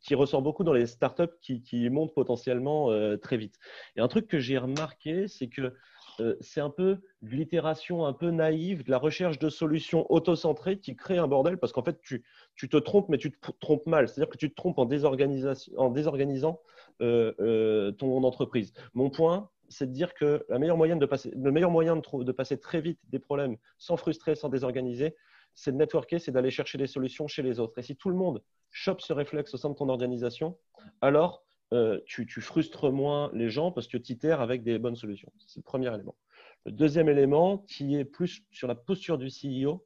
[0.00, 3.58] qui, ressort beaucoup dans les startups qui, qui montent potentiellement euh, très vite.
[3.96, 5.72] Et un truc que j'ai remarqué, c'est que
[6.20, 10.78] euh, c'est un peu de l'itération un peu naïve, de la recherche de solutions autocentrées
[10.78, 12.22] qui crée un bordel parce qu'en fait, tu,
[12.68, 14.08] te trompes, mais tu te trompes mal.
[14.08, 16.60] C'est-à-dire que tu te trompes en, désorganisant
[17.00, 18.72] euh, euh, ton entreprise.
[18.94, 22.22] Mon point, c'est de dire que la meilleure moyen de passer, le meilleur moyen de,
[22.22, 25.16] de passer très vite des problèmes sans frustrer, sans désorganiser,
[25.54, 27.78] c'est de networker, c'est d'aller chercher des solutions chez les autres.
[27.78, 30.58] Et si tout le monde chope ce réflexe au sein de ton organisation,
[31.00, 31.44] alors
[31.74, 35.32] euh, tu, frustres moins les gens parce que tu itères avec des bonnes solutions.
[35.46, 36.16] C'est le premier élément.
[36.64, 39.84] Le deuxième élément, qui est plus sur la posture du CEO,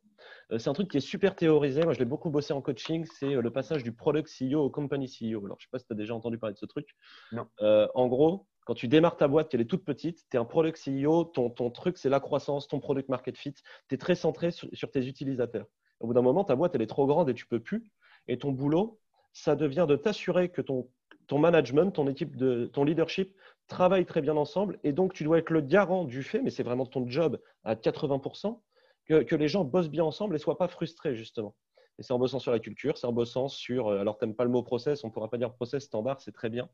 [0.52, 1.82] euh, c'est un truc qui est super théorisé.
[1.82, 3.06] Moi, je l'ai beaucoup bossé en coaching.
[3.18, 5.44] C'est euh, le passage du product CEO au company CEO.
[5.44, 6.94] Alors, je ne sais pas si tu as déjà entendu parler de ce truc.
[7.32, 7.46] Non.
[7.60, 10.78] en gros, quand tu démarres ta boîte, qu'elle est toute petite, tu es un product
[10.78, 11.24] CEO.
[11.24, 13.54] Ton, ton truc, c'est la croissance, ton product market fit.
[13.88, 15.66] Tu es très centré sur, tes utilisateurs.
[16.00, 17.90] Au bout d'un moment, ta boîte, elle est trop grande et tu peux plus.
[18.26, 19.00] Et ton boulot,
[19.32, 20.90] ça devient de t'assurer que ton,
[21.28, 22.36] ton management, ton équipe,
[22.72, 23.34] ton leadership
[23.68, 24.80] travaillent très bien ensemble.
[24.82, 27.76] Et donc, tu dois être le garant du fait, mais c'est vraiment ton job à
[27.76, 28.60] 80%,
[29.06, 31.54] que, les gens bossent bien ensemble et ne soient pas frustrés, justement.
[31.98, 33.88] Et c'est en bossant sur la culture, c'est en bossant sur.
[33.88, 36.20] Euh, alors, tu n'aimes pas le mot process, on ne pourra pas dire process standard,
[36.20, 36.68] c'est très bien.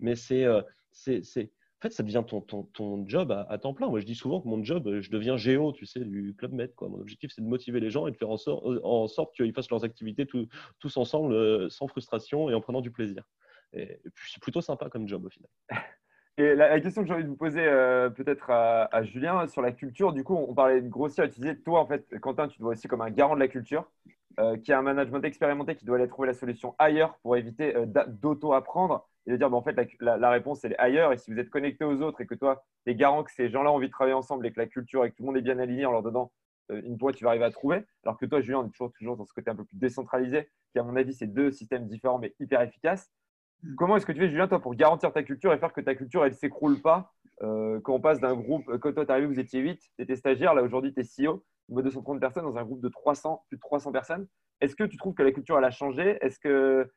[0.00, 3.88] Mais c'est, euh, en fait, ça devient ton, job à, temps plein.
[3.88, 6.52] Moi, je dis souvent que mon job, euh, je deviens géo, tu sais, du Club
[6.52, 6.72] Med.
[6.80, 9.84] Mon objectif, c'est de motiver les gens et de faire en sorte qu'ils fassent leurs
[9.84, 13.24] activités tous ensemble, sans frustration et en prenant du plaisir.
[13.72, 15.50] Et, puis, c'est plutôt sympa comme job au final.
[16.38, 17.62] Et la, question que j'ai envie de vous poser
[18.16, 21.86] peut-être à, Julien sur la culture, du coup, on, parlait de grossir, disais, toi, en
[21.86, 23.90] fait, Quentin, tu dois aussi comme un garant de la culture.
[24.38, 27.74] Euh, qui a un management expérimenté qui doit aller trouver la solution ailleurs pour éviter
[27.76, 31.32] euh, d'auto-apprendre et de dire bah, en fait la, réponse elle est ailleurs et si
[31.32, 33.74] vous êtes connecté aux autres et que toi tu es garant que ces gens-là ont
[33.74, 35.58] envie de travailler ensemble et que la culture et que tout le monde est bien
[35.58, 36.30] aligné en leur donnant
[36.70, 38.92] euh, une voie tu vas arriver à trouver alors que toi Julien on est toujours,
[38.92, 41.88] toujours dans ce côté un peu plus décentralisé qui à mon avis c'est deux systèmes
[41.88, 43.10] différents mais hyper efficaces.
[43.76, 45.94] Comment est-ce que tu fais Julien toi pour garantir ta culture et faire que ta
[45.94, 49.60] culture elle s'écroule pas quand on passe d'un groupe quand toi tu arrivé vous étiez
[49.60, 52.88] 8 tu étais stagiaire là aujourd'hui tu es CEO 230 personnes dans un groupe de
[52.88, 54.26] 300, plus de 300 personnes.
[54.60, 56.18] Est-ce que tu trouves que la culture elle a changé?
[56.20, 56.90] Est-ce que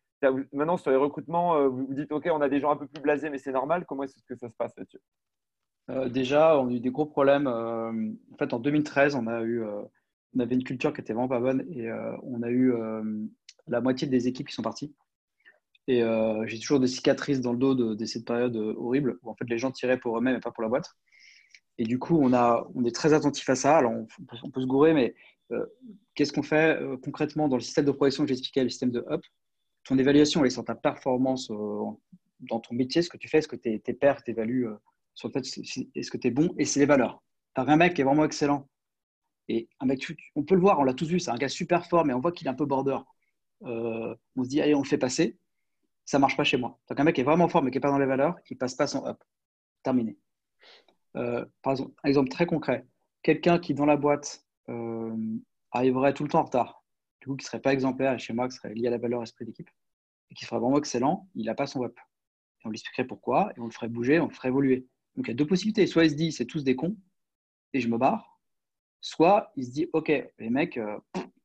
[0.51, 2.87] maintenant sur les recrutements, euh, vous vous dites OK, on a des gens un peu
[2.87, 3.85] plus blasés, mais c'est normal?
[3.85, 4.99] Comment est-ce que ça se passe là-dessus?
[5.89, 7.47] Euh, Déjà, on a eu des gros problèmes.
[7.47, 9.63] Euh, en fait, en 2013, on a eu,
[10.39, 11.91] avait une culture qui était vraiment pas bonne et
[12.23, 12.73] on a eu
[13.67, 14.95] la moitié des équipes qui sont parties.
[15.87, 16.01] Et
[16.45, 19.57] j'ai toujours des cicatrices dans le dos de, cette période horrible où en fait les
[19.57, 20.89] gens tiraient pour eux-mêmes et pas pour la boîte.
[21.77, 23.77] Et du coup, on, est très attentif à ça.
[23.77, 24.05] Alors, on,
[24.51, 25.15] peut, se gourer, mais
[25.51, 25.65] euh,
[26.15, 29.03] qu'est-ce qu'on fait euh, concrètement dans le système de progression que j'expliquais, le système de
[29.09, 29.21] UP
[29.83, 31.83] Ton évaluation, elle est sur ta performance euh,
[32.41, 34.67] dans ton métier, ce que tu fais, ce que tes, tes pairs t'évaluent
[35.15, 35.61] sur le fait
[35.95, 37.23] est-ce que tu es bon, et c'est les valeurs.
[37.55, 38.67] Tu un mec qui est vraiment excellent.
[39.47, 41.85] Et un mec, on peut le voir, on l'a tous vu, c'est un gars super
[41.87, 42.97] fort, mais on voit qu'il est un peu border.
[43.61, 45.37] on se dit, allez, on le fait passer.
[46.05, 46.79] Ça marche pas chez moi.
[46.89, 48.57] Donc, un mec qui est vraiment fort, mais qui n'est pas dans les valeurs, il
[48.57, 49.21] passe pas son up.
[49.83, 50.17] Terminé.
[51.15, 52.87] Euh, par exemple, un exemple très concret,
[53.21, 55.15] quelqu'un qui dans la boîte euh,
[55.71, 56.83] arriverait tout le temps en retard,
[57.21, 59.21] du coup qui ne serait pas exemplaire chez moi, qui serait lié à la valeur
[59.21, 59.69] esprit d'équipe,
[60.31, 61.91] et qui serait vraiment excellent, il n'a pas son web.
[61.95, 64.87] Et on lui expliquerait pourquoi, et on le ferait bouger, on le ferait évoluer.
[65.15, 65.85] Donc il y a deux possibilités.
[65.85, 66.97] Soit il se dit c'est tous des cons,
[67.73, 68.39] et je me barre,
[69.01, 70.97] soit il se dit ok, les mecs, euh,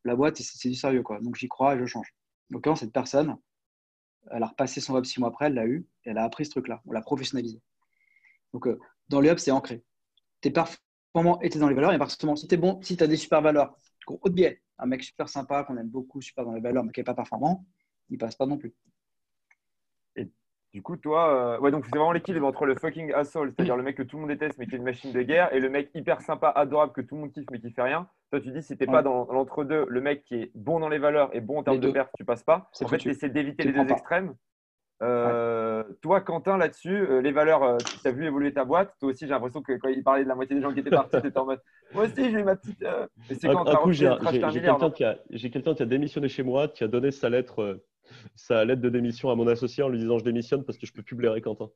[0.05, 1.21] la boîte c'est du sérieux, quoi.
[1.21, 2.14] donc j'y crois et je change.
[2.51, 3.37] Donc quand cette personne,
[4.31, 6.44] elle a repassé son web six mois après, elle l'a eu, et elle a appris
[6.44, 7.61] ce truc-là, on l'a professionnalisé.
[8.52, 8.68] Donc
[9.09, 9.83] dans le hub, c'est ancré.
[10.40, 11.92] Tu es performant et dans les valeurs.
[11.92, 13.76] Et parfaitement, si tu bon, si tu as des super valeurs,
[14.07, 16.92] haut de biais, un mec super sympa qu'on aime beaucoup, super dans les valeurs, mais
[16.92, 17.66] qui n'est pas performant,
[18.11, 18.74] il passe pas non plus.
[20.79, 23.83] Du coup, toi, euh, ouais, donc c'est vraiment l'équilibre entre le fucking asshole, c'est-à-dire le
[23.83, 25.69] mec que tout le monde déteste mais qui est une machine de guerre, et le
[25.69, 28.07] mec hyper sympa, adorable que tout le monde kiffe mais qui fait rien.
[28.31, 30.88] Toi, tu dis si tu n'es pas dans l'entre-deux, le mec qui est bon dans
[30.88, 32.71] les valeurs et bon en termes de perte, tu passes pas.
[32.81, 34.37] En fait, tu essaies d'éviter les deux extrêmes.
[35.03, 38.95] Euh, toi, Quentin, là-dessus, euh, les valeurs, euh, tu as vu évoluer ta boîte.
[39.01, 40.91] Toi aussi, j'ai l'impression que quand il parlait de la moitié des gens qui étaient
[40.91, 41.61] partis, tu en mode
[41.93, 42.85] Moi aussi, j'ai ma petite.
[43.29, 44.61] c'est quand j'ai
[45.51, 47.81] quelqu'un qui, a démissionné chez moi, qui a donné sa lettre,
[48.35, 50.92] sa lettre de démission à mon associé en lui disant Je démissionne parce que je
[50.92, 51.71] peux plus blairer Quentin.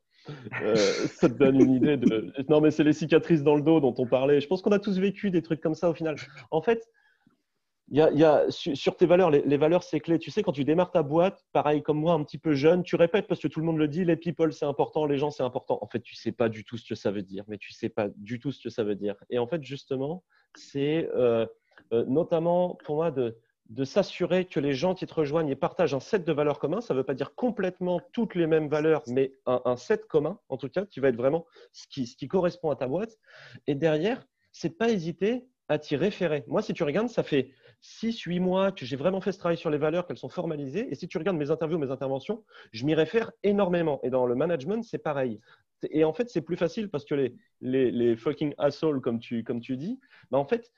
[1.07, 2.33] ça te donne une idée de.
[2.49, 4.41] Non, mais c'est les cicatrices dans le dos dont on parlait.
[4.41, 6.17] Je pense qu'on a tous vécu des trucs comme ça au final.
[6.51, 6.89] En fait,
[7.93, 10.19] il y a, sur tes valeurs, les, valeurs, c'est clé.
[10.19, 12.97] Tu sais, quand tu démarres ta boîte, pareil comme moi, un petit peu jeune, tu
[12.97, 15.43] répètes parce que tout le monde le dit, les people, c'est important, les gens, c'est
[15.43, 15.79] important.
[15.83, 17.91] En fait, tu sais pas du tout ce que ça veut dire, mais tu sais
[17.91, 19.15] pas du tout ce que ça veut dire.
[19.29, 21.45] Et en fait, justement, c'est euh,
[21.93, 23.37] euh, notamment pour moi de,
[23.69, 26.81] de s'assurer que les gens qui te rejoignent et partagent un set de valeurs communs.
[26.81, 30.57] Ça ne veut pas dire complètement toutes les mêmes valeurs, mais un, set commun, en
[30.57, 33.19] tout cas, qui va être vraiment ce qui, correspond à ta boîte.
[33.67, 36.45] Et derrière, c'est pas hésiter à t'y référer.
[36.49, 39.57] Moi, si tu regardes, ça fait 6, 8 mois que j'ai vraiment fait ce travail
[39.57, 40.89] sur les valeurs, qu'elles sont formalisées.
[40.91, 44.01] Et si tu regardes mes interviews, mes interventions, je m'y réfère énormément.
[44.03, 45.41] Et dans le management, c'est pareil.
[45.91, 49.77] Et en fait, c'est plus facile parce que les, fucking assholes, comme tu, comme tu
[49.77, 49.99] dis,
[50.31, 50.71] bah en fait,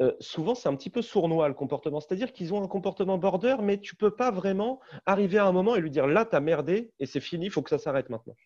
[0.00, 2.00] euh, souvent, c'est un petit peu sournois le comportement.
[2.00, 5.76] C'est-à-dire qu'ils ont un comportement border, mais tu peux pas vraiment arriver à un moment
[5.76, 8.08] et lui dire là, tu as merdé et c'est fini, il faut que ça s'arrête
[8.08, 8.36] maintenant.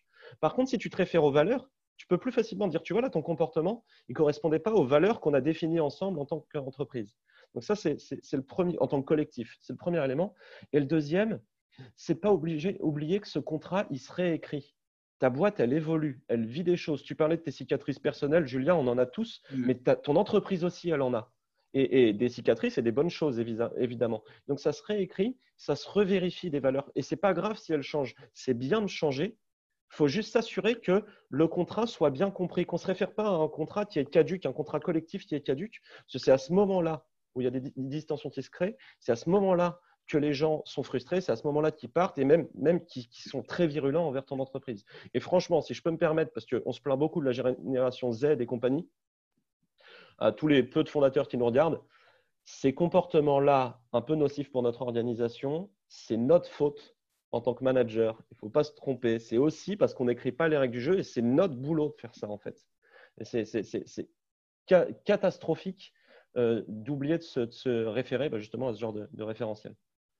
[0.41, 3.01] Par contre, si tu te réfères aux valeurs, tu peux plus facilement dire, tu vois
[3.01, 6.45] là, ton comportement, il ne correspondait pas aux valeurs qu'on a définies ensemble en tant
[6.51, 7.15] qu'entreprise.
[7.53, 7.97] Donc ça, c'est
[8.33, 10.33] le premier, en tant que collectif, c'est le premier élément.
[10.73, 11.39] Et le deuxième,
[11.95, 14.75] c'est pas obligé, oublier que ce contrat, il serait écrit.
[15.19, 17.01] Ta boîte, elle évolue, elle vit des choses.
[17.01, 19.65] Tu parlais de tes cicatrices personnelles, Julien, on en a tous, mm.
[19.65, 21.31] mais ton entreprise aussi, elle en a.
[21.77, 24.23] Et, des cicatrices et des bonnes choses, évidemment.
[24.47, 26.89] Donc ça serait écrit, ça se revérifie des valeurs.
[26.95, 28.15] Et c'est pas grave si elles changent.
[28.33, 29.37] C'est bien de changer,
[29.91, 33.27] il faut juste s'assurer que le contrat soit bien compris, qu'on ne se réfère pas
[33.27, 36.31] à un contrat qui est caduque, un contrat collectif qui est caduque, parce que c'est
[36.31, 39.17] à ce moment-là où il y a des, des distensions qui se créent, c'est à
[39.17, 42.47] ce moment-là que les gens sont frustrés, c'est à ce moment-là qu'ils partent et même,
[42.53, 44.85] même qui, sont très virulents envers ton entreprise.
[45.13, 48.11] Et franchement, si je peux me permettre, parce qu'on se plaint beaucoup de la génération
[48.11, 48.87] Z et compagnie,
[50.17, 51.81] à tous les peu de fondateurs qui nous regardent,
[52.45, 56.95] ces comportements-là, un peu nocifs pour notre organisation, c'est notre faute
[57.31, 58.21] en tant que manager.
[58.31, 59.19] Il ne faut pas se tromper.
[59.19, 62.01] C'est aussi parce qu'on n'écrit pas les règles du jeu et c'est notre boulot de
[62.01, 62.67] faire ça, en fait.
[63.23, 64.09] C'est
[65.03, 65.93] catastrophique
[66.37, 69.75] euh, d'oublier de, se, référer bah, justement à ce genre de référentiel.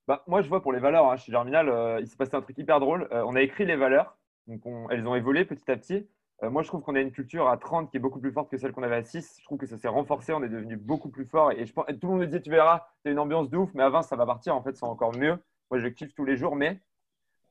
[0.08, 2.42] Bah, moi, je vois pour les valeurs, hein, chez Germinal, euh, il s'est passé un
[2.42, 3.08] truc hyper drôle.
[3.12, 6.08] Euh, on a écrit les valeurs, donc elles ont évolué petit à petit.
[6.46, 8.50] Euh, moi, je trouve qu'on a une culture à 30 qui est beaucoup plus forte
[8.50, 9.38] que celle qu'on avait à 6.
[9.40, 11.52] Je trouve que ça s'est renforcé, on est devenu beaucoup plus fort.
[11.52, 13.70] Et je pense, tout le monde me dit, tu verras, c'est une ambiance de ouf,
[13.74, 14.56] mais à 20, ça va partir.
[14.56, 15.38] En fait, c'est encore mieux.
[15.72, 16.82] Moi, je kiffe tous les jours, mais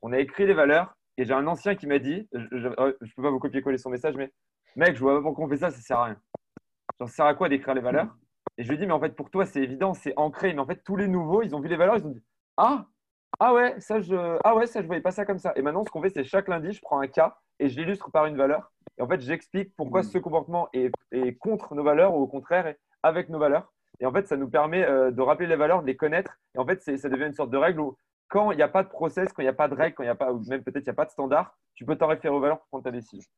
[0.03, 0.97] on a écrit les valeurs.
[1.17, 4.17] Et j'ai un ancien qui m'a dit, je ne peux pas vous copier-coller son message,
[4.17, 4.33] mais
[4.77, 6.17] mec, je vois pas pourquoi on fait ça, ça sert à rien.
[6.99, 8.17] Ça sert à quoi d'écrire les valeurs?
[8.59, 10.53] Et je lui ai dit, mais en fait, pour toi, c'est évident, c'est ancré.
[10.53, 12.23] Mais en fait, tous les nouveaux, ils ont vu les valeurs, ils ont dit,
[12.57, 12.87] ah,
[13.41, 15.53] ah ouais, ça je, ah ouais, ça je voyais pas ça comme ça.
[15.57, 18.11] Et maintenant, ce qu'on fait, c'est chaque lundi, je prends un cas et je l'illustre
[18.11, 18.73] par une valeur.
[18.99, 20.05] Et en fait, j'explique pourquoi mmh.
[20.05, 20.93] ce comportement est,
[21.39, 23.73] contre nos valeurs ou au contraire est avec nos valeurs.
[24.01, 26.39] Et en fait, ça nous permet euh, de rappeler les valeurs, de les connaître.
[26.55, 27.97] Et en fait, ça devient une sorte de règle où
[28.29, 30.03] quand il n'y a pas de process, quand il n'y a pas de règle, quand
[30.03, 31.97] il n'y a pas, ou même peut-être il n'y a pas de standard, tu peux
[31.97, 33.31] t'en référer aux valeurs pour prendre ta décision.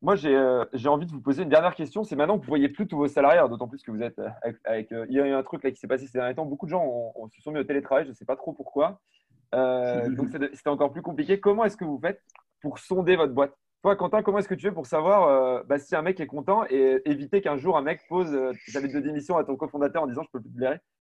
[0.00, 2.04] Moi, euh, j'ai envie de vous poser une dernière question.
[2.04, 4.18] C'est maintenant que vous ne voyez plus tous vos salariés, d'autant plus que vous êtes
[4.20, 4.28] euh,
[4.64, 4.92] avec.
[4.92, 6.46] Euh, il y a eu un truc là qui s'est passé ces derniers temps.
[6.46, 9.00] Beaucoup de gens se sont mis au télétravail, je ne sais pas trop pourquoi.
[9.52, 11.40] donc, c'était encore plus compliqué.
[11.40, 12.22] Comment est-ce que vous faites
[12.60, 13.54] pour sonder votre boîte?
[13.96, 16.64] Quentin, comment est-ce que tu fais pour savoir euh, bah, si un mec est content
[16.68, 20.06] et éviter qu'un jour un mec pose euh, lettre de démission à ton cofondateur en
[20.06, 20.58] disant je peux plus te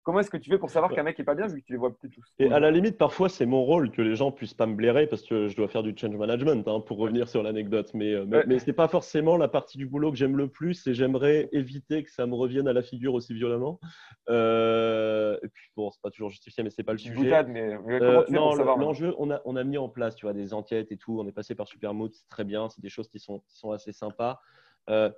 [0.07, 1.73] Comment est-ce que tu fais pour savoir qu'un mec est pas bien vu que tu
[1.73, 2.25] les vois plus tous?
[2.39, 5.09] Et à la limite, parfois, c'est mon rôle que les gens puissent pas me blairer
[5.09, 7.91] parce que je dois faire du change management hein, pour revenir sur l'anecdote.
[7.93, 10.87] Mais, euh, mais, ce n'est pas forcément la partie du boulot que j'aime le plus
[10.87, 13.81] et j'aimerais éviter que ça me revienne à la figure aussi violemment.
[14.29, 17.45] Euh, et puis, bon, c'est pas toujours justifié, mais c'est pas le sujet.
[17.49, 20.55] mais, comment tu non, l'enjeu, on a, on a mis en place tu vois, des
[20.55, 21.19] enquêtes et tout.
[21.19, 22.69] On est passé par Supermood, c'est très bien.
[22.69, 24.39] C'est des choses qui sont sont assez sympas.
[24.89, 25.11] Euh,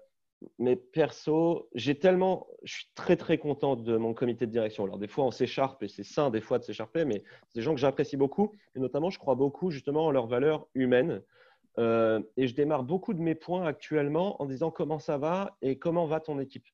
[0.59, 4.85] mais perso, j'ai tellement, je suis très très content de mon comité de direction.
[4.85, 7.62] Alors des fois on s'écharpe et c'est sain des fois de s'écharper, mais c'est des
[7.62, 11.22] gens que j'apprécie beaucoup et notamment je crois beaucoup justement en leurs valeurs humaines.
[11.79, 15.79] Euh, et je démarre beaucoup de mes points actuellement en disant comment ça va et
[15.79, 16.66] comment va ton équipe.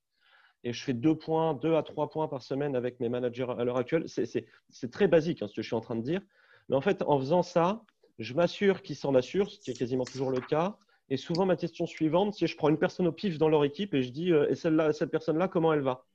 [0.63, 3.65] Et je fais deux points, deux à trois points par semaine avec mes managers à
[3.65, 4.07] l'heure actuelle.
[4.09, 6.23] C'est très basique hein, ce que je suis en train de dire.
[6.71, 7.83] Mais en fait, en faisant ça,
[8.19, 10.79] je m'assure qu'ils s'en assurent, ce qui est quasiment toujours le cas.
[11.11, 13.95] Et souvent, ma question suivante, c'est je prends une personne au pif dans leur équipe
[13.95, 16.07] et je dis, euh, et celle-là, cette personne-là, comment elle va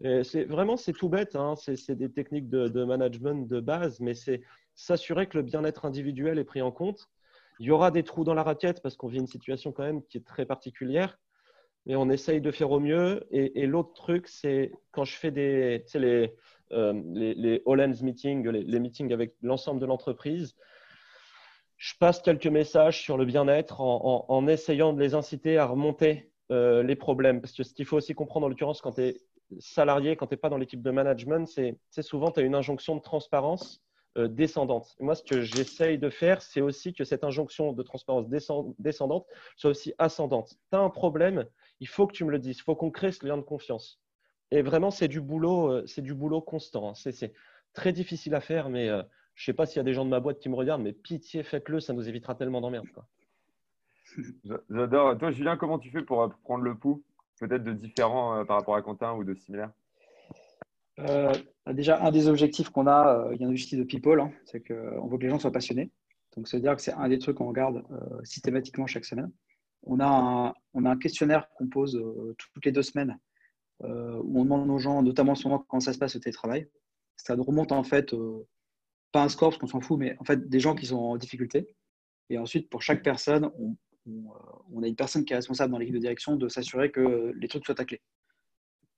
[0.00, 1.34] Vraiment, c'est tout bête.
[1.34, 1.54] Hein.
[1.56, 4.42] c'est des techniques de, management de base, mais c'est
[4.76, 7.08] s'assurer que le bien-être individuel est pris en compte.
[7.58, 10.04] Il y aura des trous dans la raquette parce qu'on vit une situation quand même
[10.04, 11.18] qui est très particulière,
[11.84, 13.26] mais on essaye de faire au mieux.
[13.32, 16.32] Et, l'autre truc, c'est quand je fais des, les,
[16.70, 20.54] euh, les, les All meetings, les meetings avec l'ensemble de l'entreprise,
[21.78, 26.82] je passe quelques messages sur le bien-être en, essayant de les inciter à remonter euh,
[26.82, 27.40] les problèmes.
[27.40, 29.20] Parce que ce qu'il faut aussi comprendre, en l'occurrence, quand tu es
[29.60, 32.96] salarié, quand tu n'es pas dans l'équipe de management, c'est souvent tu as une injonction
[32.96, 33.80] de transparence
[34.18, 34.96] euh, descendante.
[34.98, 39.70] moi, ce que j'essaye de faire, c'est aussi que cette injonction de transparence descendante soit
[39.70, 40.56] aussi ascendante.
[40.72, 41.46] Tu as un problème,
[41.78, 44.00] il faut que tu me le dises, il faut qu'on crée ce lien de confiance.
[44.50, 46.90] Et vraiment, c'est du boulot, euh, c'est du boulot constant.
[46.90, 46.94] Hein.
[46.94, 47.32] C'est
[47.72, 48.90] très difficile à faire, mais
[49.38, 50.92] je sais pas s'il y a des gens de ma boîte qui me regardent, mais
[50.92, 52.88] pitié, faites-le, ça nous évitera tellement d'emmerdes.
[54.68, 55.16] J'adore.
[55.16, 57.04] Toi, Julien, comment tu fais pour, prendre le pouls
[57.38, 59.70] Peut-être de différents euh, par rapport à Quentin ou de similaires?
[60.98, 61.32] Euh,
[61.68, 64.60] Déjà, un des objectifs qu'on a, il y a un objectif de People, hein, c'est
[64.60, 65.92] qu'on veut que les gens soient passionnés.
[66.36, 69.30] Donc, c'est-à-dire que c'est un des trucs qu'on regarde euh, systématiquement chaque semaine.
[69.84, 71.96] On a un, on a un questionnaire qu'on pose
[72.36, 73.16] toutes les deux semaines
[73.84, 76.66] où on demande aux gens, notamment en ce moment, comment ça se passe au télétravail.
[77.14, 78.12] Ça remonte en fait
[79.12, 81.16] pas un score parce qu'on s'en fout, mais en fait des gens qui sont en
[81.16, 81.66] difficulté.
[82.30, 83.76] Et ensuite, pour chaque personne, on,
[84.08, 87.48] euh, a une personne qui est responsable dans l'équipe de direction de s'assurer que les
[87.48, 88.02] trucs soient taclés.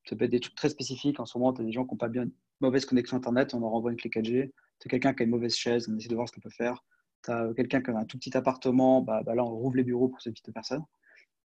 [0.09, 1.20] Ça peut être des trucs très spécifiques.
[1.20, 2.27] En ce moment, tu as des gens qui n'ont pas bien
[2.61, 4.51] mauvaise connexion Internet, on leur envoie une clé 4G.
[4.81, 6.51] Tu as quelqu'un qui a une mauvaise chaise, on essaie de voir ce qu'on peut
[6.51, 6.85] faire.
[7.25, 9.85] Tu as quelqu'un qui a un tout petit appartement, bah, bah, là, on rouvre les
[9.85, 10.83] bureaux pour cette petite personne.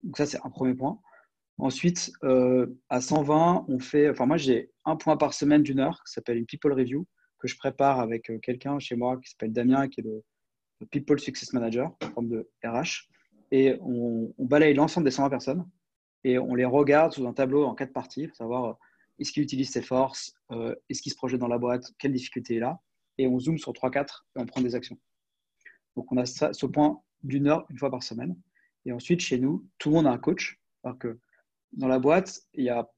[0.02, 1.00] Donc ça, c'est un premier point.
[1.58, 6.02] Ensuite, euh, à 120, on fait, enfin moi j'ai un point par semaine d'une heure
[6.04, 7.06] qui s'appelle une people review
[7.44, 10.24] que je prépare avec euh, quelqu'un chez moi qui s'appelle Damien, qui est le,
[10.90, 13.08] People Success Manager, en forme de RH.
[13.50, 15.70] Et on, balaye l'ensemble des 120 personnes
[16.24, 18.72] et on les regarde sous un tableau en quatre parties pour savoir euh,
[19.18, 22.56] est-ce qu'il utilise ses forces, euh, est-ce qu'il se projette dans la boîte, quelle difficulté
[22.56, 22.80] il a.
[23.18, 24.00] Et on zoome sur 3-4
[24.36, 24.98] et on prend des actions.
[25.96, 28.36] Donc on a ce point d'une heure une fois par semaine.
[28.86, 30.58] Et ensuite, chez nous, tout le monde a un coach.
[30.82, 31.18] Alors que
[31.72, 32.90] dans la boîte, il y a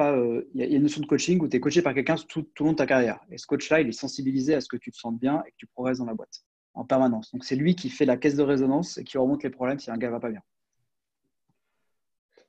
[0.00, 0.16] pas,
[0.54, 2.64] il y, a une notion de coaching où tu es coaché par quelqu'un tout, tout,
[2.64, 3.20] le long de ta carrière.
[3.30, 5.56] Et ce coach-là, il est sensibilisé à ce que tu te sentes bien et que
[5.58, 6.40] tu progresses dans la boîte
[6.72, 7.30] en permanence.
[7.32, 9.90] Donc c'est lui qui fait la caisse de résonance et qui remonte les problèmes si
[9.90, 10.40] un gars va pas bien.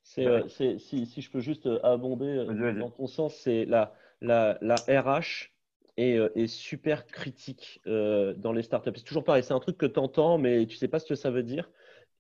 [0.03, 0.47] C'est,
[0.79, 2.45] si, si, je peux juste abonder
[2.79, 5.51] dans ton sens, c'est la, la, la RH
[5.97, 8.91] est, est, super critique dans les startups.
[8.95, 11.15] C'est toujours pareil, c'est un truc que tu entends, mais tu sais pas ce que
[11.15, 11.69] ça veut dire.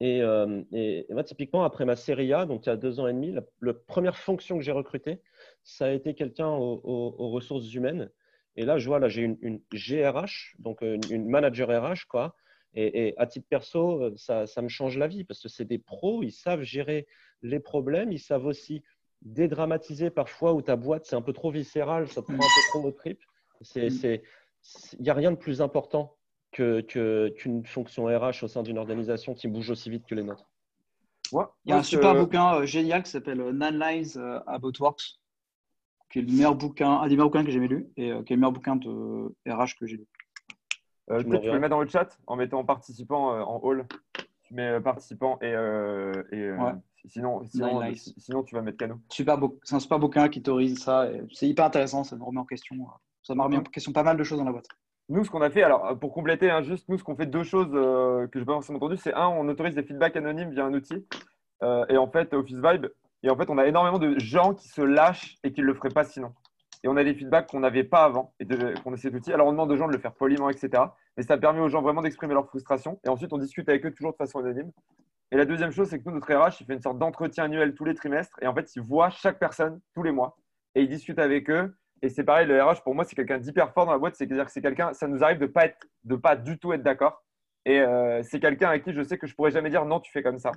[0.01, 3.13] Euh, et, moi, typiquement, après ma série A, donc il y a deux ans et
[3.13, 5.21] demi, la, première fonction que j'ai recrutée,
[5.63, 8.09] ça a été quelqu'un aux, ressources humaines.
[8.55, 12.35] Et là, je vois, là, j'ai une, GRH, donc euh, une, manager RH, quoi.
[12.73, 15.77] Et, à titre perso, euh, ça, ça, me change la vie parce que c'est des
[15.77, 17.05] pros, ils savent gérer
[17.41, 18.81] les problèmes, ils savent aussi
[19.21, 22.61] dédramatiser parfois où ta boîte, c'est un peu trop viscéral, ça te prend un peu
[22.69, 23.19] trop au trip.
[23.75, 24.21] Il
[24.99, 26.17] n'y a rien de plus important
[26.83, 30.47] qu'une que, fonction RH au sein d'une organisation qui bouge aussi vite que les nôtres.
[31.65, 34.73] Il y a un super bouquin euh, génial qui s'appelle euh, Nine Lines euh, About
[34.79, 35.19] Works,
[36.11, 38.33] qui est le meilleur bouquin, un des meilleurs bouquins que j'ai jamais lu et qui
[38.33, 40.07] est le meilleur bouquin de RH que j'ai lu.
[41.07, 43.87] tu, peux le mettre dans le chat en mettant participant en hall.
[44.43, 45.51] Tu mets participant et,
[46.33, 46.51] et
[47.07, 47.81] sinon, sinon,
[48.17, 48.99] sinon, tu vas mettre canot.
[49.09, 51.09] Super c'est un super bouquin qui autorise ça.
[51.31, 52.75] C'est hyper intéressant, ça me remet en question.
[53.23, 54.67] Ça me remet en question pas mal de choses dans la boîte.
[55.11, 57.43] Nous, ce qu'on a fait, alors pour compléter, hein, juste nous, ce qu'on fait deux
[57.43, 60.51] choses euh, que je n'ai pas forcément entendu, c'est un, on autorise des feedbacks anonymes
[60.51, 61.05] via un outil.
[61.63, 62.85] Euh, et en fait, Office Vibe,
[63.21, 65.73] et en fait, on a énormément de gens qui se lâchent et qui ne le
[65.73, 66.31] feraient pas sinon.
[66.85, 69.33] Et on a des feedbacks qu'on n'avait pas avant et qu'on a cet outil.
[69.33, 70.81] Alors, on demande aux gens de le faire poliment, etc.
[71.17, 72.97] Mais ça permet aux gens vraiment d'exprimer leur frustration.
[73.05, 74.71] Et ensuite, on discute avec eux toujours de façon anonyme.
[75.31, 77.75] Et la deuxième chose, c'est que nous, notre RH, il fait une sorte d'entretien annuel
[77.75, 78.37] tous les trimestres.
[78.41, 80.37] Et en fait, il voit chaque personne tous les mois.
[80.73, 81.75] Et il discute avec eux.
[82.01, 84.15] Et c'est pareil, le RH, pour moi, c'est quelqu'un d'hyper fort dans la boîte.
[84.15, 85.67] C'est-à-dire que c'est quelqu'un, ça nous arrive de pas
[86.21, 87.23] pas du tout être d'accord.
[87.65, 90.11] Et euh, c'est quelqu'un avec qui je sais que je pourrais jamais dire non, tu
[90.11, 90.51] fais comme ça.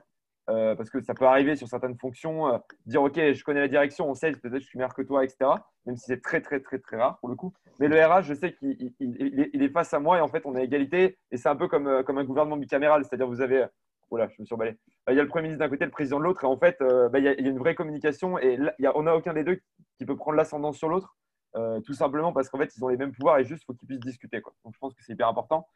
[0.51, 3.69] Euh, parce que ça peut arriver sur certaines fonctions, euh, dire ok, je connais la
[3.69, 5.51] direction, on sait, peut-être je suis meilleur que toi, etc.
[5.87, 7.55] Même si c'est très, très, très, très rare pour le coup.
[7.81, 10.55] Mais le RH, je sais qu'il il, est face à moi et en fait, on
[10.55, 11.19] a égalité.
[11.31, 13.67] Et c'est un peu comme, comme un gouvernement bicaméral, c'est-à-dire vous avez.
[14.11, 14.77] Voilà, je me suis emballé.
[15.09, 16.77] Il y a le Premier ministre d'un côté, le président de l'autre, et en fait,
[16.81, 18.59] bah, il, y a, une vraie communication et
[18.95, 19.61] on n'a aucun des deux
[19.99, 21.17] qui peut prendre l'ascendant sur l'autre.
[21.57, 23.75] Euh, tout simplement parce qu'en fait, ils ont les mêmes pouvoirs et juste, il faut
[23.75, 24.41] qu'ils puissent discuter.
[24.41, 24.53] Quoi.
[24.65, 25.69] Donc, je pense que c'est hyper important.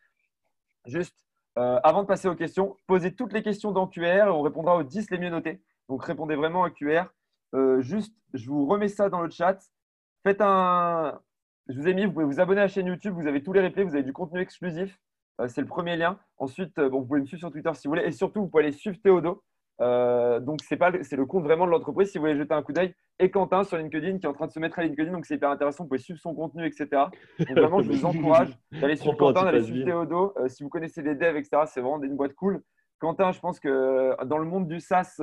[0.87, 1.17] Juste,
[1.57, 4.77] euh, avant de passer aux questions, posez toutes les questions dans QR et on répondra
[4.77, 5.63] aux 10 les mieux notés.
[5.89, 7.05] Donc, répondez vraiment à QR.
[7.55, 9.59] Euh, juste, je vous remets ça dans le chat.
[10.25, 11.21] Faites un.
[11.69, 13.53] Je vous ai mis, vous pouvez vous abonner à la chaîne YouTube, vous avez tous
[13.53, 14.99] les replays, vous avez du contenu exclusif.
[15.49, 16.19] c'est le premier lien.
[16.39, 18.07] Ensuite, vous pouvez me suivre sur Twitter si vous voulez.
[18.07, 19.45] Et surtout, vous pouvez aller suivre Théodo.
[19.81, 22.11] Euh, donc, c'est pas, c'est le compte vraiment de l'entreprise.
[22.11, 24.47] Si vous voulez jeter un coup d'œil, et Quentin sur LinkedIn qui est en train
[24.47, 25.85] de se mettre à LinkedIn, donc c'est hyper intéressant.
[25.85, 26.87] Vous pouvez suivre son contenu, etc.
[27.39, 30.35] Donc, vraiment, je vous encourage d'aller suivre Quentin, d'aller suivre Théodo.
[30.39, 32.63] Euh, si vous connaissez les devs, etc., c'est vraiment une boîte cool.
[33.01, 35.17] Quentin, je pense que euh, dans le monde du SaaS,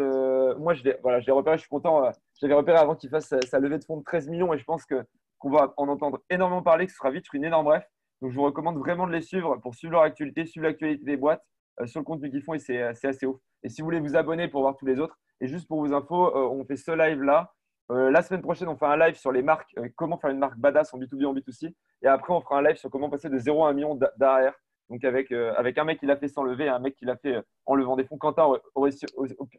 [0.57, 2.09] moi, je l'ai, voilà, je repéré, je suis content.
[2.39, 4.85] J'avais repéré avant qu'il fasse sa, levée de fonds de 13 millions et je pense
[4.85, 7.85] qu'on va en entendre énormément parler, que ce sera vite une énorme bref.
[8.21, 11.17] Donc, je vous recommande vraiment de les suivre pour suivre leur actualité, suivre l'actualité des
[11.17, 11.43] boîtes
[11.85, 13.37] sur le contenu qu'ils font et c'est, assez ouf.
[13.63, 15.93] Et si vous voulez vous abonner pour voir tous les autres, et juste pour vos
[15.93, 17.53] infos, euh, on fait ce live-là.
[17.91, 20.39] Euh, la semaine prochaine, on fait un live sur les marques, euh, comment faire une
[20.39, 21.73] marque badass en B2B, en B2C.
[22.01, 24.53] Et après, on fera un live sur comment passer de 0 à 1 million d'AR.
[24.89, 27.17] Donc, avec, avec un mec qui l'a fait sans lever et un mec qui l'a
[27.17, 28.17] fait en levant des fonds.
[28.17, 28.91] Quentin aurait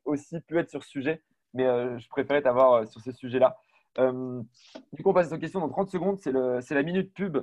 [0.05, 1.20] aussi pu être sur ce sujet,
[1.52, 1.64] mais
[1.98, 3.57] je préférais t'avoir sur ce sujet-là.
[3.98, 6.18] du coup, on passe aux questions dans 30 secondes.
[6.20, 7.38] C'est la minute pub.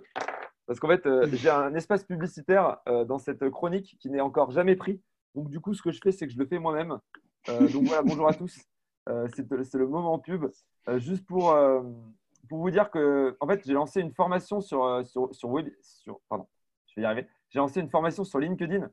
[0.66, 5.02] Parce qu'en fait, j'ai un espace publicitaire dans cette chronique qui n'est encore jamais pris.
[5.36, 7.00] Donc, du coup, ce que je fais, c'est que je le fais moi-même.
[7.50, 8.58] Euh, donc voilà, bonjour à tous.
[9.10, 10.46] Euh, c'est le moment pub.
[10.88, 11.56] Euh, juste pour,
[12.50, 15.50] pour vous dire que, en fait, j'ai lancé une formation sur, sur, sur,
[15.82, 16.48] sur, pardon,
[16.88, 17.28] je vais y arriver.
[17.50, 18.90] J'ai lancé une formation sur LinkedIn,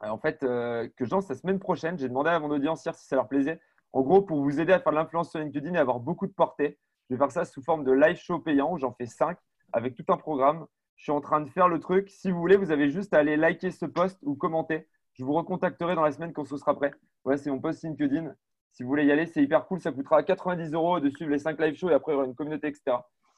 [0.00, 1.98] en fait, que je lance la semaine prochaine.
[1.98, 3.60] J'ai demandé à mon audience hier si ça leur plaisait.
[3.92, 6.32] En gros, pour vous aider à faire de l'influence sur LinkedIn et avoir beaucoup de
[6.32, 8.76] portée, je vais faire ça sous forme de live show payant.
[8.76, 9.38] J'en fais 5
[9.72, 10.66] avec tout un programme.
[10.98, 12.10] Je suis en train de faire le truc.
[12.10, 14.88] Si vous voulez, vous avez juste à aller liker ce post ou commenter.
[15.12, 16.92] Je vous recontacterai dans la semaine quand ce sera prêt.
[17.24, 18.34] Voilà, c'est mon post LinkedIn.
[18.72, 19.80] Si vous voulez y aller, c'est hyper cool.
[19.80, 22.26] Ça coûtera 90 euros de suivre les 5 live shows et après, il y aura
[22.26, 22.96] une communauté, etc.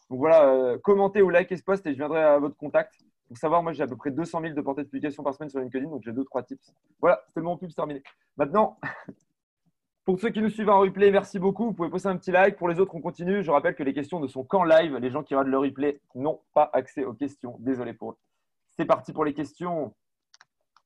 [0.09, 2.95] Donc voilà, euh, commentez ou likez ce post et je viendrai à votre contact.
[3.29, 5.51] Pour savoir, moi, j'ai à peu près 200 000 de portées de publication par semaine
[5.51, 6.73] sur LinkedIn, donc j'ai deux, trois tips.
[6.99, 8.03] Voilà, c'était mon pub terminé.
[8.37, 8.81] Maintenant,
[10.11, 11.67] pour ceux qui nous suivent en replay, merci beaucoup.
[11.67, 12.57] Vous pouvez poster un petit like.
[12.57, 13.45] Pour les autres, on continue.
[13.45, 14.97] Je rappelle que les questions ne sont qu'en live.
[14.97, 17.57] Les gens qui regardent le replay n'ont pas accès aux questions.
[17.61, 18.17] Désolé pour eux.
[18.77, 19.95] C'est parti pour les questions.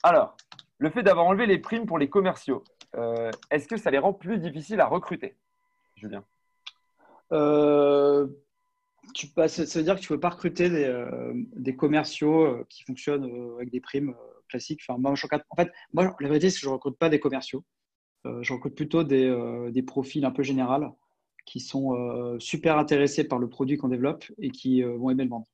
[0.03, 0.37] Alors,
[0.77, 2.65] le fait d'avoir enlevé les primes pour les commerciaux,
[2.97, 5.39] euh, est-ce que ça les rend plus difficiles à recruter?
[5.97, 6.23] Julien
[7.33, 8.27] euh,
[9.47, 13.71] Ça veut dire que tu ne peux pas recruter des, euh, commerciaux qui fonctionnent avec
[13.71, 14.15] des primes
[14.51, 14.83] classiques.
[14.87, 15.17] En
[15.57, 17.65] fait, moi, la vérité, c'est que je ne recrute pas des commerciaux.
[18.25, 20.97] Je recrute plutôt des, profils un peu généraux
[21.45, 25.47] qui sont super intéressés par le produit qu'on développe et qui vont aimer le vendre.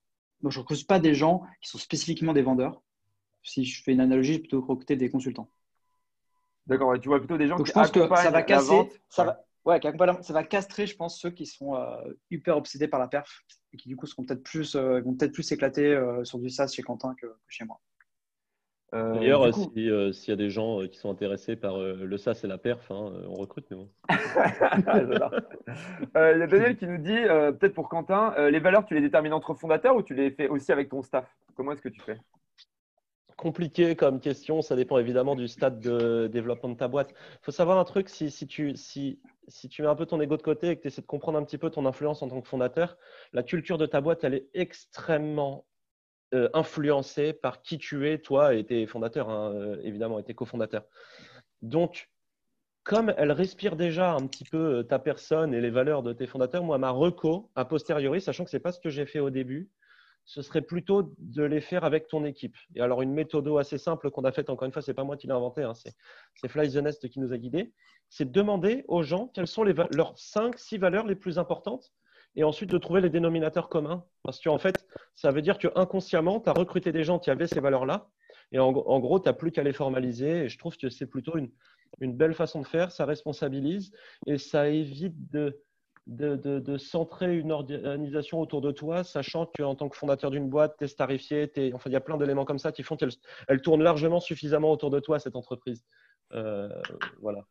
[0.42, 2.80] Donc, je ne recrute pas des gens qui sont spécifiquement des vendeurs.
[3.42, 5.50] Si je fais une analogie, plutôt recruter des consultants.
[6.66, 9.24] D'accord, tu vois plutôt des gens Donc, qui je pense que ça va casser, ça
[9.24, 9.80] va, ouais,
[10.22, 13.76] ça va castrer, je pense, ceux qui sont euh, hyper obsédés par la perf et
[13.76, 16.68] qui du coup seront peut-être plus, euh, vont peut-être plus s'éclater euh, sur du SaaS
[16.68, 17.80] chez Quentin que, chez moi.
[18.92, 22.90] D'ailleurs, s'il y a des gens qui sont intéressés par le SaaS et la perf,
[22.90, 23.66] hein, on recrute.
[23.70, 23.88] Mais bon.
[26.16, 27.20] Il y a Daniel qui nous dit,
[27.58, 30.72] peut-être pour Quentin, les valeurs, tu les détermines entre fondateurs ou tu les fais aussi
[30.72, 31.26] avec ton staff?
[31.54, 32.18] Comment est-ce que tu fais?
[33.36, 34.60] Compliqué comme question.
[34.60, 37.12] Ça dépend évidemment du stade de développement de ta boîte.
[37.12, 39.18] Il faut savoir un truc, si, si, tu, si,
[39.48, 41.38] si tu mets un peu ton ego de côté et que tu essaies de comprendre
[41.38, 42.98] un petit peu ton influence en tant que fondateur,
[43.32, 45.64] la culture de ta boîte, elle est extrêmement
[46.32, 50.34] euh, influencée par qui tu es, toi et tes fondateurs, hein, euh, évidemment, et tes
[50.34, 50.84] cofondateurs.
[51.60, 52.08] Donc,
[52.84, 56.28] comme elle respire déjà un petit peu euh, ta personne et les valeurs de tes
[56.28, 59.18] fondateurs, moi, ma reco, a posteriori, sachant que ce n'est pas ce que j'ai fait
[59.18, 59.70] au début,
[60.24, 62.56] ce serait plutôt de les faire avec ton équipe.
[62.76, 65.02] Et alors, une méthode assez simple qu'on a faite, encore une fois, ce n'est pas
[65.02, 67.72] moi qui l'ai inventé, hein, c'est Fly the Nest qui nous a guidés,
[68.08, 71.92] c'est de demander aux gens quelles sont leurs 5, 6 valeurs les plus importantes
[72.36, 74.04] et ensuite de trouver les dénominateurs communs.
[74.22, 77.46] Parce qu'en fait, ça veut dire que inconsciemment, tu as recruté des gens qui avaient
[77.46, 78.08] ces valeurs-là.
[78.52, 80.44] Et en, gros, tu n'as plus qu'à les formaliser.
[80.44, 81.50] Et je trouve que c'est plutôt une,
[82.00, 82.90] une, belle façon de faire.
[82.90, 83.92] Ça responsabilise
[84.26, 85.60] et ça évite de,
[86.06, 90.84] de, centrer une organisation autour de toi, sachant qu'en tant que fondateur d'une boîte, tu
[90.84, 93.10] es starifié, enfin, il y a plein d'éléments comme ça qui font qu'elle
[93.48, 95.84] elle tourne largement suffisamment autour de toi, cette entreprise.
[96.32, 96.68] Euh,
[97.20, 97.44] voilà.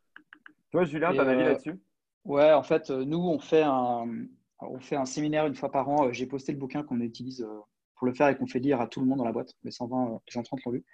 [0.71, 1.80] Toi, Julien, tu as un avis euh, là-dessus?
[2.25, 4.07] Ouais, en fait, euh, nous, on fait, un,
[4.62, 6.12] on fait un séminaire une fois par an.
[6.12, 7.47] J'ai posté le bouquin qu'on utilise
[7.95, 9.53] pour le faire et qu'on fait lire à tout le monde dans la boîte.
[9.64, 10.86] Les 120, les 130 l'ont vu.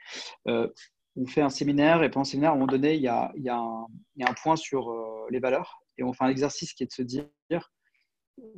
[0.45, 3.31] on fait un séminaire et pendant le séminaire, à un moment donné, il y a,
[3.49, 4.93] un, point sur
[5.29, 7.27] les valeurs et on fait un exercice qui est de se dire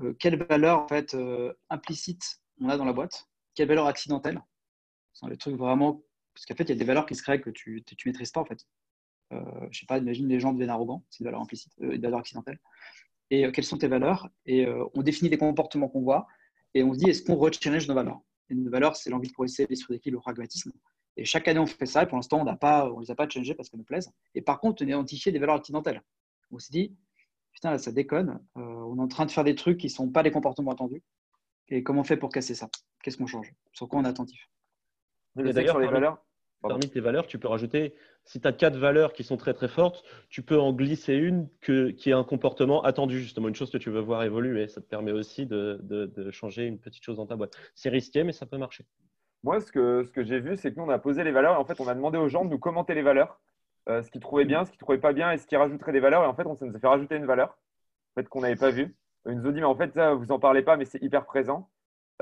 [0.01, 4.41] euh, quelle valeur euh, implicite on a dans la boîte, quelle valeur accidentelle.
[5.13, 6.01] C'est le truc vraiment
[6.33, 8.31] parce qu'en fait il y a des valeurs qui se créent que tu ne maîtrises
[8.31, 8.65] pas en fait.
[9.33, 12.01] Euh, je sais pas, imagine les gens deviennent arrogants, c'est une valeur implicite, euh, une
[12.01, 12.59] valeur accidentelle.
[13.29, 16.27] Et quelles sont tes valeurs Et on définit les comportements qu'on voit
[16.73, 18.21] et on se dit est-ce qu'on rechallenge nos valeurs?
[18.49, 20.71] Et Nos valeurs, c'est l'envie de progresser, l'esprit d'équipe, le pragmatisme.
[21.17, 22.03] Et chaque année, on fait ça.
[22.03, 24.11] Et pour l'instant, on n'a pas, on les a pas changés parce qu'elles nous plaisent.
[24.35, 26.01] Et par contre, on a identifié des valeurs accidentelles.
[26.51, 26.95] On s'est dit
[27.57, 28.39] putain, là, ça déconne.
[28.55, 30.71] Euh, on est en train de faire des trucs qui ne sont pas les comportements
[30.71, 31.01] attendus.
[31.69, 32.69] Et comment on fait pour casser ça?
[33.01, 33.51] Qu'est-ce qu'on change?
[33.73, 34.47] Sur quoi on est attentif?
[35.35, 36.23] D'ailleurs, les valeurs
[36.61, 37.93] Parmi tes valeurs, tu peux rajouter,
[38.25, 41.47] si tu as quatre valeurs qui sont très très fortes, tu peux en glisser une
[41.61, 44.67] que, qui est un comportement attendu, justement, une chose que tu veux voir évoluer.
[44.67, 47.55] Ça te permet aussi de, de, changer une petite chose dans ta boîte.
[47.75, 48.85] C'est risqué, mais ça peut marcher.
[49.43, 51.53] Moi, ce que, ce que j'ai vu, c'est que nous, on a posé les valeurs
[51.53, 53.39] et en fait, on a demandé aux gens de nous commenter les valeurs.
[53.87, 56.01] Euh, ce qu'ils trouvaient bien, ce qu'ils trouvaient pas bien et ce qui rajouterait des
[56.01, 56.23] valeurs.
[56.23, 58.55] Et en fait, on, ça nous a fait rajouter une valeur en fait, qu'on n'avait
[58.55, 58.95] pas vue.
[59.25, 61.25] Ils nous ont dit, mais en fait, ça, vous en parlez pas, mais c'est hyper
[61.25, 61.69] présent.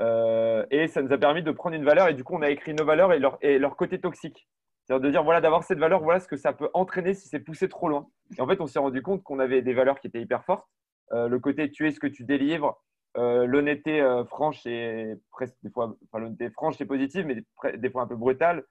[0.00, 2.50] Euh, et ça nous a permis de prendre une valeur et du coup, on a
[2.50, 4.48] écrit nos valeurs et leur, et leur côté toxique.
[4.84, 7.40] C'est-à-dire de dire, voilà, d'avoir cette valeur, voilà ce que ça peut entraîner si c'est
[7.40, 8.08] poussé trop loin.
[8.38, 10.66] Et en fait, on s'est rendu compte qu'on avait des valeurs qui étaient hyper fortes.
[11.12, 12.80] Euh, le côté tuer ce que tu délivres,
[13.16, 17.42] l'honnêteté franche et presque des fois, enfin, franche et positive, mais
[17.78, 18.62] des fois un peu brutale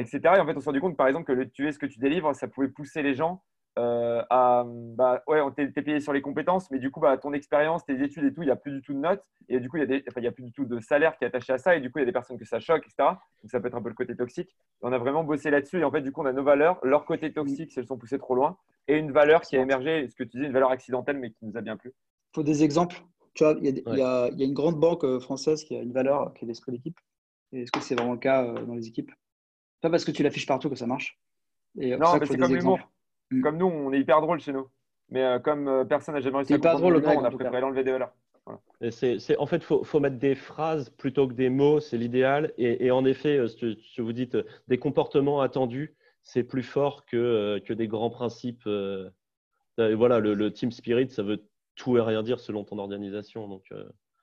[0.00, 0.20] etc.
[0.36, 1.98] Et en fait, on s'est rendu compte, par exemple, que le tuer ce que tu
[1.98, 3.42] délivres, ça pouvait pousser les gens
[3.78, 4.64] euh, à.
[4.66, 8.02] Bah, ouais, on t'es payé sur les compétences, mais du coup, bah, ton expérience, tes
[8.02, 9.24] études et tout, il n'y a plus du tout de notes.
[9.48, 11.52] Et du coup, il n'y a, a, plus du tout de salaire qui est attaché
[11.52, 11.76] à ça.
[11.76, 13.08] Et du coup, il y a des personnes que ça choque, etc.
[13.42, 14.56] Donc, ça peut être un peu le côté toxique.
[14.82, 15.80] on a vraiment bossé là-dessus.
[15.80, 17.98] Et en fait, du coup, on a nos valeurs, leur côté toxique, si elles sont
[17.98, 18.56] poussées trop loin,
[18.86, 21.44] et une valeur qui a émergé, ce que tu dis, une valeur accidentelle, mais qui
[21.44, 21.90] nous a bien plu.
[22.32, 23.02] Il faut des exemples.
[23.34, 26.44] Tu vois, il y, a, une grande banque euh, française qui a une valeur qui
[26.44, 26.98] est l'esprit d'équipe.
[27.52, 29.10] Est-ce que c'est vraiment le cas euh, dans les équipes?
[29.80, 31.18] Pas parce que tu l'affiches partout que ça marche.
[31.78, 32.78] Et non, mais c'est comme l'humour.
[33.34, 33.42] Mm.
[33.42, 34.68] Comme nous, on est hyper drôle chez nous.
[35.10, 37.84] Mais euh, comme euh, personne n'a jamais réussi à comprendre drôle, on a préféré l'enlever
[37.84, 38.12] des valeurs.
[38.90, 42.52] C'est, en fait, il faut, faut, mettre des phrases plutôt que des mots, c'est l'idéal.
[42.58, 44.36] Et, en effet, euh, ce que vous dites,
[44.68, 48.68] des comportements attendus, c'est plus fort que, que des grands principes.
[49.78, 53.48] voilà, le, team spirit, ça veut tout et rien dire selon ton organisation.
[53.48, 53.72] Donc,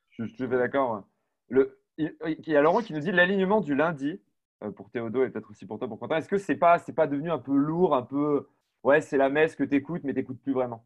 [0.09, 1.03] je, suis d'accord.
[1.49, 2.14] Le, il
[2.47, 4.20] y a Laurent qui nous dit l'alignement du lundi
[4.64, 6.18] euh, pour Théodo et peut-être aussi pour toi, pour Quentin.
[6.18, 8.47] Est-ce que c'est pas, c'est pas devenu un peu lourd, un peu,
[8.84, 10.86] ouais, c'est la messe que tu écoutes, mais tu n'écoutes plus vraiment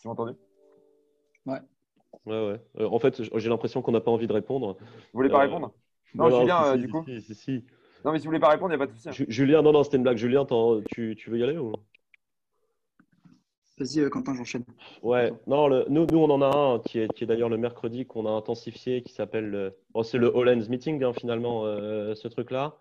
[0.00, 0.32] Tu m'as entendu
[1.46, 1.60] Ouais.
[2.26, 2.60] Ouais, ouais.
[2.80, 4.76] Euh, en fait, j'ai l'impression qu'on n'a pas envie de répondre.
[4.80, 5.72] Vous voulez pas euh, répondre?
[6.14, 7.04] Non, Julien, du coup.
[7.04, 7.64] Si, si,
[8.04, 9.24] non, mais si vous voulez pas répondre, il n'y a pas de souci.
[9.28, 10.16] Julien, non, non, c'était une blague.
[10.16, 10.44] Julien,
[10.90, 11.72] tu, tu veux y aller ou
[13.78, 14.64] Vas-y, euh, Quentin, j'enchaîne.
[15.02, 18.06] Ouais, non, nous, nous, on en a un qui est, qui est d'ailleurs le mercredi
[18.06, 19.72] qu'on a intensifié, qui s'appelle.
[19.92, 22.76] Bon, c'est le All Ends Meeting, hein, finalement, euh, ce truc-là.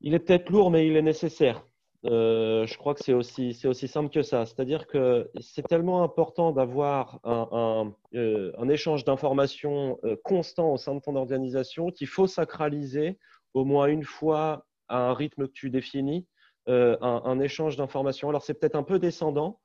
[0.00, 1.66] Il est peut-être lourd, mais il est nécessaire.
[2.04, 4.44] Euh, je crois que c'est aussi, c'est aussi simple que ça.
[4.44, 11.16] C'est-à-dire que c'est tellement important d'avoir un, un, échange d'informations constant au sein de ton
[11.16, 13.18] organisation qu'il faut sacraliser
[13.54, 16.26] au moins une fois à un rythme que tu définis
[16.66, 18.28] un, un, échange d'informations.
[18.28, 19.60] Alors c'est peut-être un peu descendant,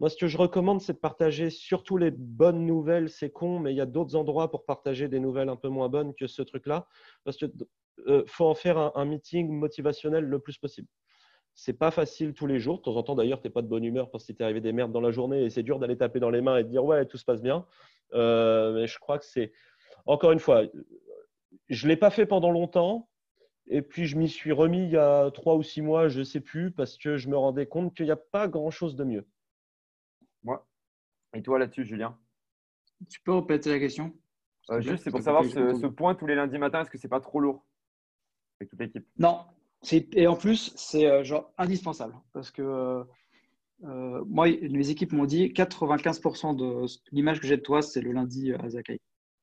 [0.00, 3.10] moi, ce que je recommande, c'est de partager surtout les bonnes nouvelles.
[3.10, 5.88] C'est con, mais il y a d'autres endroits pour partager des nouvelles un peu moins
[5.88, 6.86] bonnes que ce truc-là.
[7.24, 7.50] Parce qu'il
[8.06, 10.88] euh, faut en faire un, meeting motivationnel le plus possible.
[11.54, 12.78] C'est pas facile tous les jours.
[12.78, 14.60] De temps en temps, d'ailleurs, tu n'es pas de bonne humeur parce que t'es arrivé
[14.60, 16.68] des merdes dans la journée et c'est dur d'aller taper dans les mains et de
[16.68, 17.66] dire ouais, tout se passe bien.
[18.14, 19.52] Euh, mais je crois que c'est.
[20.06, 20.62] Encore une fois,
[21.68, 23.08] je ne l'ai pas fait pendant longtemps.
[23.70, 26.24] Et puis, je m'y suis remis il y a trois ou six mois, je ne
[26.24, 29.26] sais plus, parce que je me rendais compte qu'il n'y a pas grand-chose de mieux.
[30.42, 30.66] Moi.
[31.34, 32.18] Et toi là-dessus, Julien?
[33.10, 34.14] Tu peux répéter la question?
[34.70, 37.20] Euh, Juste, c'est pour savoir ce, point tous les lundis matins, est-ce que c'est pas
[37.20, 37.66] trop lourd?
[38.60, 39.40] Avec toute l'équipe Non.
[39.92, 43.04] Et en plus, c'est euh, genre indispensable parce que
[43.84, 48.12] euh, moi, mes équipes m'ont dit 95% de l'image que j'ai de toi, c'est le
[48.12, 49.00] lundi à Zakai.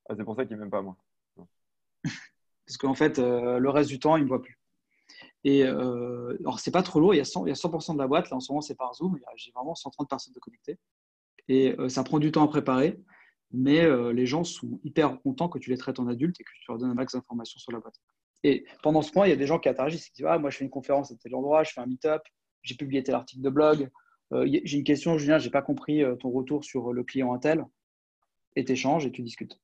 [0.10, 0.98] Ah, c'est pour ça qu'il m'aime pas, moi.
[2.04, 4.60] parce qu'en fait, le reste du temps, il ne me voit plus.
[5.46, 7.94] Et euh, alors, c'est pas trop lourd, il y, a 100, il y a 100%
[7.94, 10.40] de la boîte, là en ce moment c'est par Zoom, j'ai vraiment 130 personnes de
[10.40, 10.80] connectées.
[11.48, 13.00] Et euh, ça prend du temps à préparer,
[13.52, 16.50] mais euh, les gens sont hyper contents que tu les traites en adulte et que
[16.50, 18.02] tu leur donnes un max d'informations sur la boîte.
[18.44, 20.50] Et pendant ce point, il y a des gens qui interagissent, qui disent Ah, moi
[20.50, 22.22] je fais une conférence à tel endroit, je fais un meet-up,
[22.64, 23.90] j'ai publié tel article de blog.
[24.32, 27.66] j'ai une question, Julien, j'ai pas compris ton retour sur le client Intel.
[28.56, 29.60] Et tu échanges et tu discutes.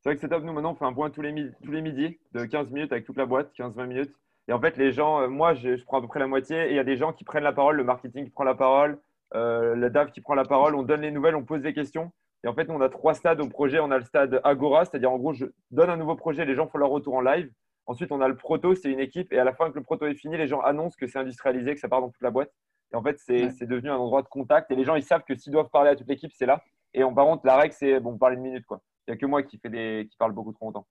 [0.00, 0.44] C'est vrai que c'est top.
[0.44, 3.04] Nous, maintenant, on fait un point tous les, tous les midis de 15 minutes avec
[3.04, 4.14] toute la boîte, 15-20 minutes.
[4.48, 6.70] Et en fait, les gens, euh, moi, je, prends à peu près la moitié et
[6.70, 8.98] il y a des gens qui prennent la parole, le marketing qui prend la parole,
[9.34, 12.12] euh, le DAF qui prend la parole, on donne les nouvelles, on pose des questions.
[12.44, 13.80] Et en fait, on a trois stades au projet.
[13.80, 16.68] On a le stade Agora, c'est-à-dire en gros, je donne un nouveau projet, les gens
[16.68, 17.50] font leur retour en live.
[17.88, 19.32] Ensuite, on a le proto, c'est une équipe.
[19.32, 21.74] Et à la fin que le proto est fini, les gens annoncent que c'est industrialisé,
[21.74, 22.52] que ça part dans toute la boîte.
[22.92, 24.70] Et en fait, c'est devenu un endroit de contact.
[24.70, 26.62] Et les gens, ils savent que s'ils doivent parler à toute l'équipe, c'est là.
[26.92, 28.66] Et en, par contre, la règle, c'est bon, parler une minute.
[28.66, 28.80] Quoi.
[29.06, 30.86] Il n'y a que moi qui, fait des, qui parle beaucoup trop longtemps.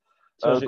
[0.46, 0.60] Euh,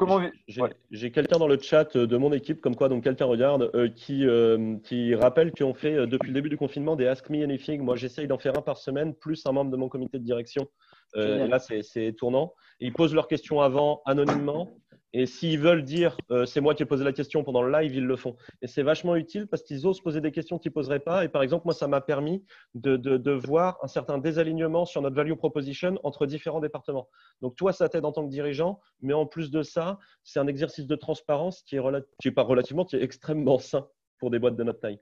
[0.90, 4.26] j'ai quelqu'un dans le chat de mon équipe, comme quoi donc quelqu'un regarde, euh, qui,
[4.26, 7.82] euh, qui rappelle qu'on fait depuis le début du confinement des Ask Me Anything.
[7.82, 10.68] Moi, j'essaye d'en faire un par semaine, plus un membre de mon comité de direction.
[11.16, 12.54] et là, c'est tournant.
[12.80, 14.79] ils posent leurs questions avant anonymement.
[15.14, 17.95] Et s'ils veulent dire euh, c'est moi qui ai posé la question pendant le live,
[17.95, 18.36] ils le font.
[18.62, 21.26] Et c'est vachement utile parce qu'ils osent poser des questions qu'ils ne poseraient pas.
[21.26, 22.43] Et par exemple, moi, ça m'a permis
[22.76, 27.10] de, voir un certain désalignement sur notre value proposition entre différents départements.
[27.41, 30.47] Donc, toi, ça t'aide en tant que dirigeant, mais en plus de ça, c'est un
[30.47, 31.82] exercice de transparence qui est,
[32.22, 33.88] qui pas relativement, qui est extrêmement sain
[34.20, 34.99] pour des boîtes de notre taille.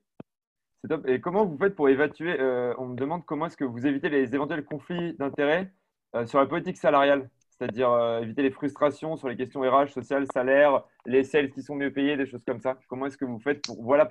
[0.83, 1.07] C'est top.
[1.07, 4.09] Et comment vous faites pour évacuer euh, On me demande comment est-ce que vous évitez
[4.09, 5.73] les éventuels conflits d'intérêts
[6.15, 7.29] euh, sur la politique salariale?
[7.57, 11.75] C'est-à-dire euh, éviter les frustrations sur les questions RH, sociales, salaire, les sales qui sont
[11.75, 12.77] mieux payés, des choses comme ça.
[12.87, 14.05] Comment est-ce que vous faites pour, voilà,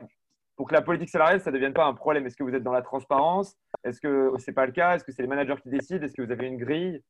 [0.57, 2.27] pour, que la politique salariale, ça ne devienne pas un problème?
[2.27, 3.57] Est-ce que vous êtes dans la transparence?
[3.85, 4.97] Est-ce que ce n'est pas le cas?
[4.97, 6.05] Est-ce que c'est les managers qui décident?
[6.05, 7.03] Est-ce que vous avez une grille?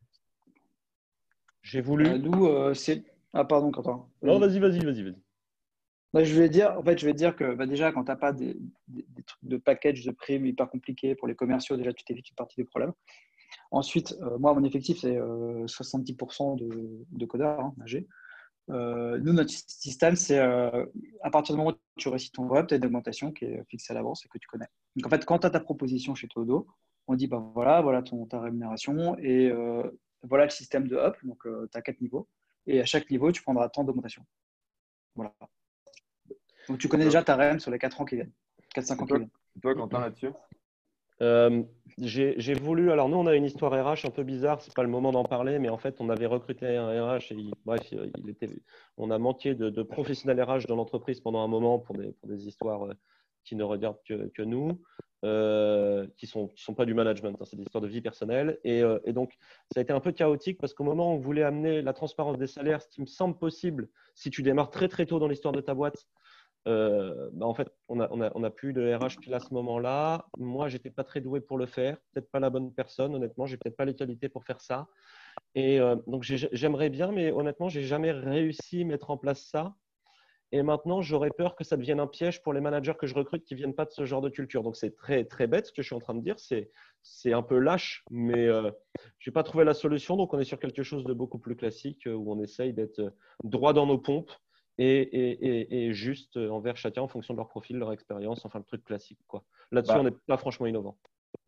[1.63, 2.07] J'ai voulu.
[2.07, 3.05] Euh, nous, euh, c'est.
[3.33, 4.07] Ah, pardon, Quentin.
[4.23, 5.03] Non, vas-y, vas-y, vas-y.
[5.03, 5.17] vas-y.
[6.13, 8.17] Bah, je vais dire, en fait, je vais dire que bah, déjà, quand tu n'as
[8.17, 8.57] pas des,
[9.27, 12.57] trucs de package de primes hyper compliqués pour les commerciaux, déjà, tu t'évites une partie
[12.57, 12.93] des problèmes.
[13.71, 17.75] Ensuite, euh, moi, mon effectif, c'est 70% euh, de, de, codeurs, hein,
[18.71, 22.75] euh, nous, notre système, c'est à partir du moment où tu récites ton web, tu
[22.75, 24.67] as une augmentation qui est fixée à l'avance et que tu connais.
[24.97, 26.67] Donc, en fait, quand tu as ta proposition chez Todo,
[27.07, 29.53] on dit bah, voilà, voilà ton, ta rémunération et
[30.23, 31.17] voilà le système de up.
[31.23, 32.29] Donc, tu as quatre niveaux.
[32.67, 34.25] Et à chaque niveau, tu prendras tant d'augmentation.
[35.15, 35.33] Voilà.
[36.69, 38.33] Donc, tu connais déjà ta REM sur les 4 ans qui viennent.
[38.75, 39.31] 4-5 ans qui viennent.
[39.63, 40.31] Toi, Quentin, là-dessus?
[41.23, 41.63] Euh,
[41.99, 42.91] j'ai voulu.
[42.91, 44.61] Alors, nous, on a une histoire RH un peu bizarre.
[44.61, 47.37] C'est pas le moment d'en parler, mais en fait, on avait recruté un RH et
[47.65, 47.81] bref,
[48.99, 52.95] on a manqué de, professionnels RH dans l'entreprise pendant un moment pour des, histoires euh,
[53.45, 54.79] qui ne regardent que, nous,
[55.25, 57.37] euh, qui ne sont pas du management.
[57.41, 58.59] Hein, c'est des histoires de vie personnelle.
[58.65, 59.33] Et, et, donc,
[59.73, 62.37] ça a été un peu chaotique parce qu'au moment où on voulait amener la transparence
[62.37, 65.53] des salaires, ce qui me semble possible si tu démarres très très tôt dans l'histoire
[65.53, 66.07] de ta boîte,
[66.67, 70.27] euh, bah, en fait, on a, plus de RH pile à ce moment-là.
[70.39, 71.97] Moi, j'étais pas très doué pour le faire.
[72.13, 73.47] Peut-être pas la bonne personne, honnêtement.
[73.47, 74.89] J'ai peut-être pas les qualités pour faire ça.
[75.55, 79.75] Et euh, donc, j'aimerais bien, mais honnêtement, j'ai jamais réussi à mettre en place ça.
[80.53, 83.45] Et maintenant, j'aurais peur que ça devienne un piège pour les managers que je recrute
[83.45, 84.63] qui viennent pas de ce genre de culture.
[84.63, 86.37] Donc, c'est très, très bête ce que je suis en train de dire.
[86.39, 88.71] C'est un peu lâche, mais euh,
[89.19, 90.17] je n'ai pas trouvé la solution.
[90.17, 93.13] Donc, on est sur quelque chose de beaucoup plus classique où on essaye d'être
[93.45, 94.33] droit dans nos pompes
[94.79, 98.85] et, juste euh, envers chacun en fonction de leur profil, leur expérience, enfin le truc
[98.85, 99.19] classique.
[99.27, 99.43] Quoi.
[99.73, 100.01] Là-dessus, bah.
[100.01, 100.97] on n'est pas franchement innovant.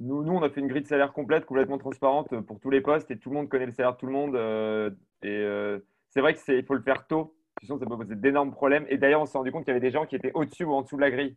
[0.00, 2.80] Nous, nous, on a fait une grille de salaire complète, complètement transparente pour tous les
[2.80, 4.36] postes et tout le monde connaît le salaire de tout le monde.
[4.36, 4.90] Euh,
[5.22, 8.86] et euh, c'est vrai qu'il faut le faire tôt, sinon ça peut poser d'énormes problèmes.
[8.88, 10.72] Et d'ailleurs, on s'est rendu compte qu'il y avait des gens qui étaient au-dessus ou
[10.72, 11.36] en dessous de la grille.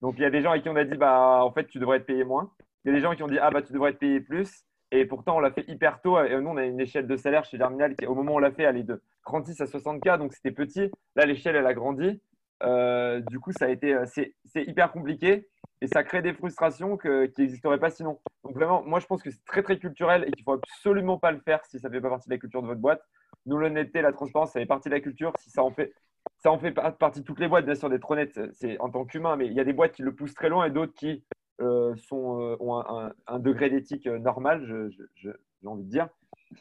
[0.00, 1.78] Donc, il y a des gens à qui on a dit, bah, en fait, tu
[1.78, 2.52] devrais être payé moins.
[2.84, 4.64] Il y a des gens qui ont dit, ah, bah, tu devrais être payé plus.
[4.90, 6.18] Et pourtant, on l'a fait hyper tôt.
[6.22, 8.40] Et nous, on a une échelle de salaire chez Germinal qui, au moment où on
[8.40, 10.18] l'a fait, elle est de 36 à 60K.
[10.18, 10.90] Donc, c'était petit.
[11.14, 12.20] Là, l'échelle, elle a grandi.
[12.62, 14.34] Euh, du coup, ça a été, euh, c'est
[14.64, 15.48] hyper compliqué
[15.80, 17.08] et ça crée des frustrations qui
[17.38, 18.18] n'existeraient pas sinon.
[18.42, 21.30] Donc vraiment, moi je pense que c'est très très culturel et qu'il faut absolument pas
[21.30, 23.02] le faire si ça ne fait pas partie de la culture de votre boîte.
[23.46, 25.32] Nous, l'honnêteté, la transparence, ça fait partie de la culture.
[25.38, 25.92] Si ça en fait,
[26.38, 29.04] ça en fait partie de toutes les boîtes, bien sûr, d'être honnête, c'est en tant
[29.04, 31.24] qu'humain, mais il y a des boîtes qui le poussent très loin et d'autres qui
[31.58, 35.32] sont, ont un, degré d'éthique normal, j'ai
[35.64, 36.08] envie de dire.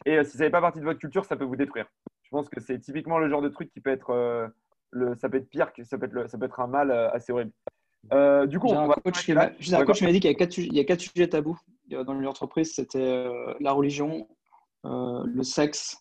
[0.06, 1.86] Et si ça n'est pas partie de votre culture, ça peut vous détruire.
[2.24, 4.52] Je pense que c'est typiquement le genre de truc qui peut être
[5.20, 7.32] ça peut être pire, que ça peut être, ça peut être un mal euh, assez
[7.32, 7.52] horrible.
[8.14, 10.86] Euh, du coup, un coach qui m'a dit qu'il y, a quatre, il y a
[10.86, 12.74] quatre sujets tabous dans l'entreprise.
[12.74, 14.28] C'était euh, la religion,
[14.84, 15.98] le sexe,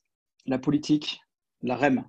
[0.46, 1.20] la politique,
[1.62, 2.04] la REM.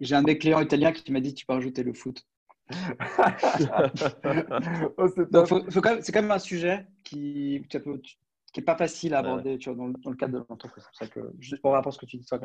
[0.00, 2.24] J'ai un des clients italiens qui m'a dit tu peux rajouter le foot.
[4.96, 9.76] oh, c'est quand, même un sujet qui qui n'est pas facile à aborder tu vois,
[9.76, 10.84] dans, dans, le cadre de l'entreprise.
[10.84, 12.38] C'est pour ça que, juste pour voir ce que tu dis, ça,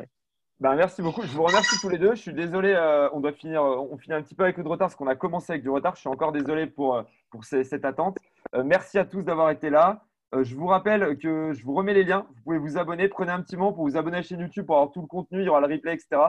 [0.60, 1.22] ben, merci beaucoup.
[1.22, 2.14] Je vous remercie tous les deux.
[2.14, 4.62] Je suis désolé, euh, on doit finir, euh, on finit un petit peu avec le
[4.64, 5.94] retard parce qu'on a commencé avec du retard.
[5.94, 8.18] Je suis encore désolé pour, euh, pour cette attente.
[8.64, 10.04] merci à tous d'avoir été là.
[10.38, 12.26] je vous rappelle que je vous remets les liens.
[12.28, 13.08] Vous pouvez vous abonner.
[13.08, 15.06] Prenez un petit moment pour vous abonner à la chaîne YouTube pour avoir tout le
[15.06, 15.40] contenu.
[15.40, 16.20] Il y aura le replay, etc.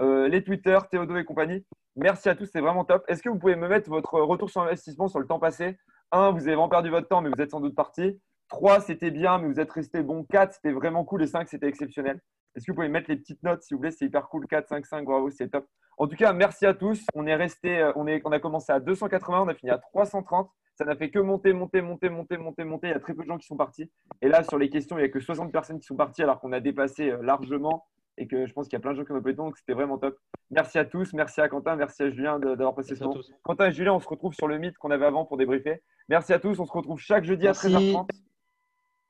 [0.00, 1.64] les Twitter, Théodo et compagnie.
[1.96, 3.04] Merci à tous, c'est vraiment top.
[3.08, 5.76] Est-ce que vous pouvez me mettre votre retour sur investissement sur le temps passé?
[6.12, 8.20] Un, vous avez vraiment perdu votre temps, mais vous êtes sans doute parti.
[8.48, 10.24] 3, c'était bien, mais vous êtes resté bon.
[10.24, 11.22] 4, c'était vraiment cool.
[11.22, 12.20] Et 5, c'était exceptionnel.
[12.54, 13.92] Est-ce que vous pouvez mettre les petites notes, s'il vous plaît?
[13.92, 14.46] C'est hyper cool.
[14.46, 15.66] 4, 5, 5, bravo, c'est top.
[15.98, 17.04] En tout cas, merci à tous.
[17.14, 19.78] On est resté, euh, on, est, on a commencé à 280, on a fini à
[19.78, 20.50] 330.
[20.74, 22.86] Ça n'a fait que monter, monter, monter, monter, monter, monter.
[22.88, 23.90] Il y a très peu de gens qui sont partis.
[24.22, 26.40] Et là, sur les questions, il n'y a que 60 personnes qui sont parties alors
[26.40, 27.86] qu'on a dépassé euh, largement
[28.20, 29.72] et que je pense qu'il y a plein de gens qui ont appelé donc c'était
[29.72, 30.16] vraiment top.
[30.50, 33.14] Merci à tous, merci à Quentin, merci à Julien d'avoir passé ce temps.
[33.42, 35.82] Quentin et Julien, on se retrouve sur le mythe qu'on avait avant pour débriefer.
[36.08, 38.08] Merci à tous, on se retrouve chaque jeudi à 13h30.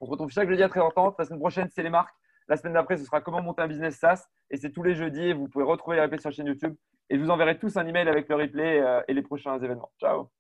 [0.01, 1.17] On se retrouve chaque jeudi à 13h30.
[1.19, 2.15] La semaine prochaine, c'est les marques.
[2.49, 4.29] La semaine d'après, ce sera comment monter un business SaaS.
[4.51, 5.33] Et c'est tous les jeudis.
[5.33, 6.75] Vous pouvez retrouver les replays sur la chaîne YouTube.
[7.11, 9.91] Et je vous enverrai tous un email avec le replay euh, et les prochains événements.
[10.01, 10.31] Ciao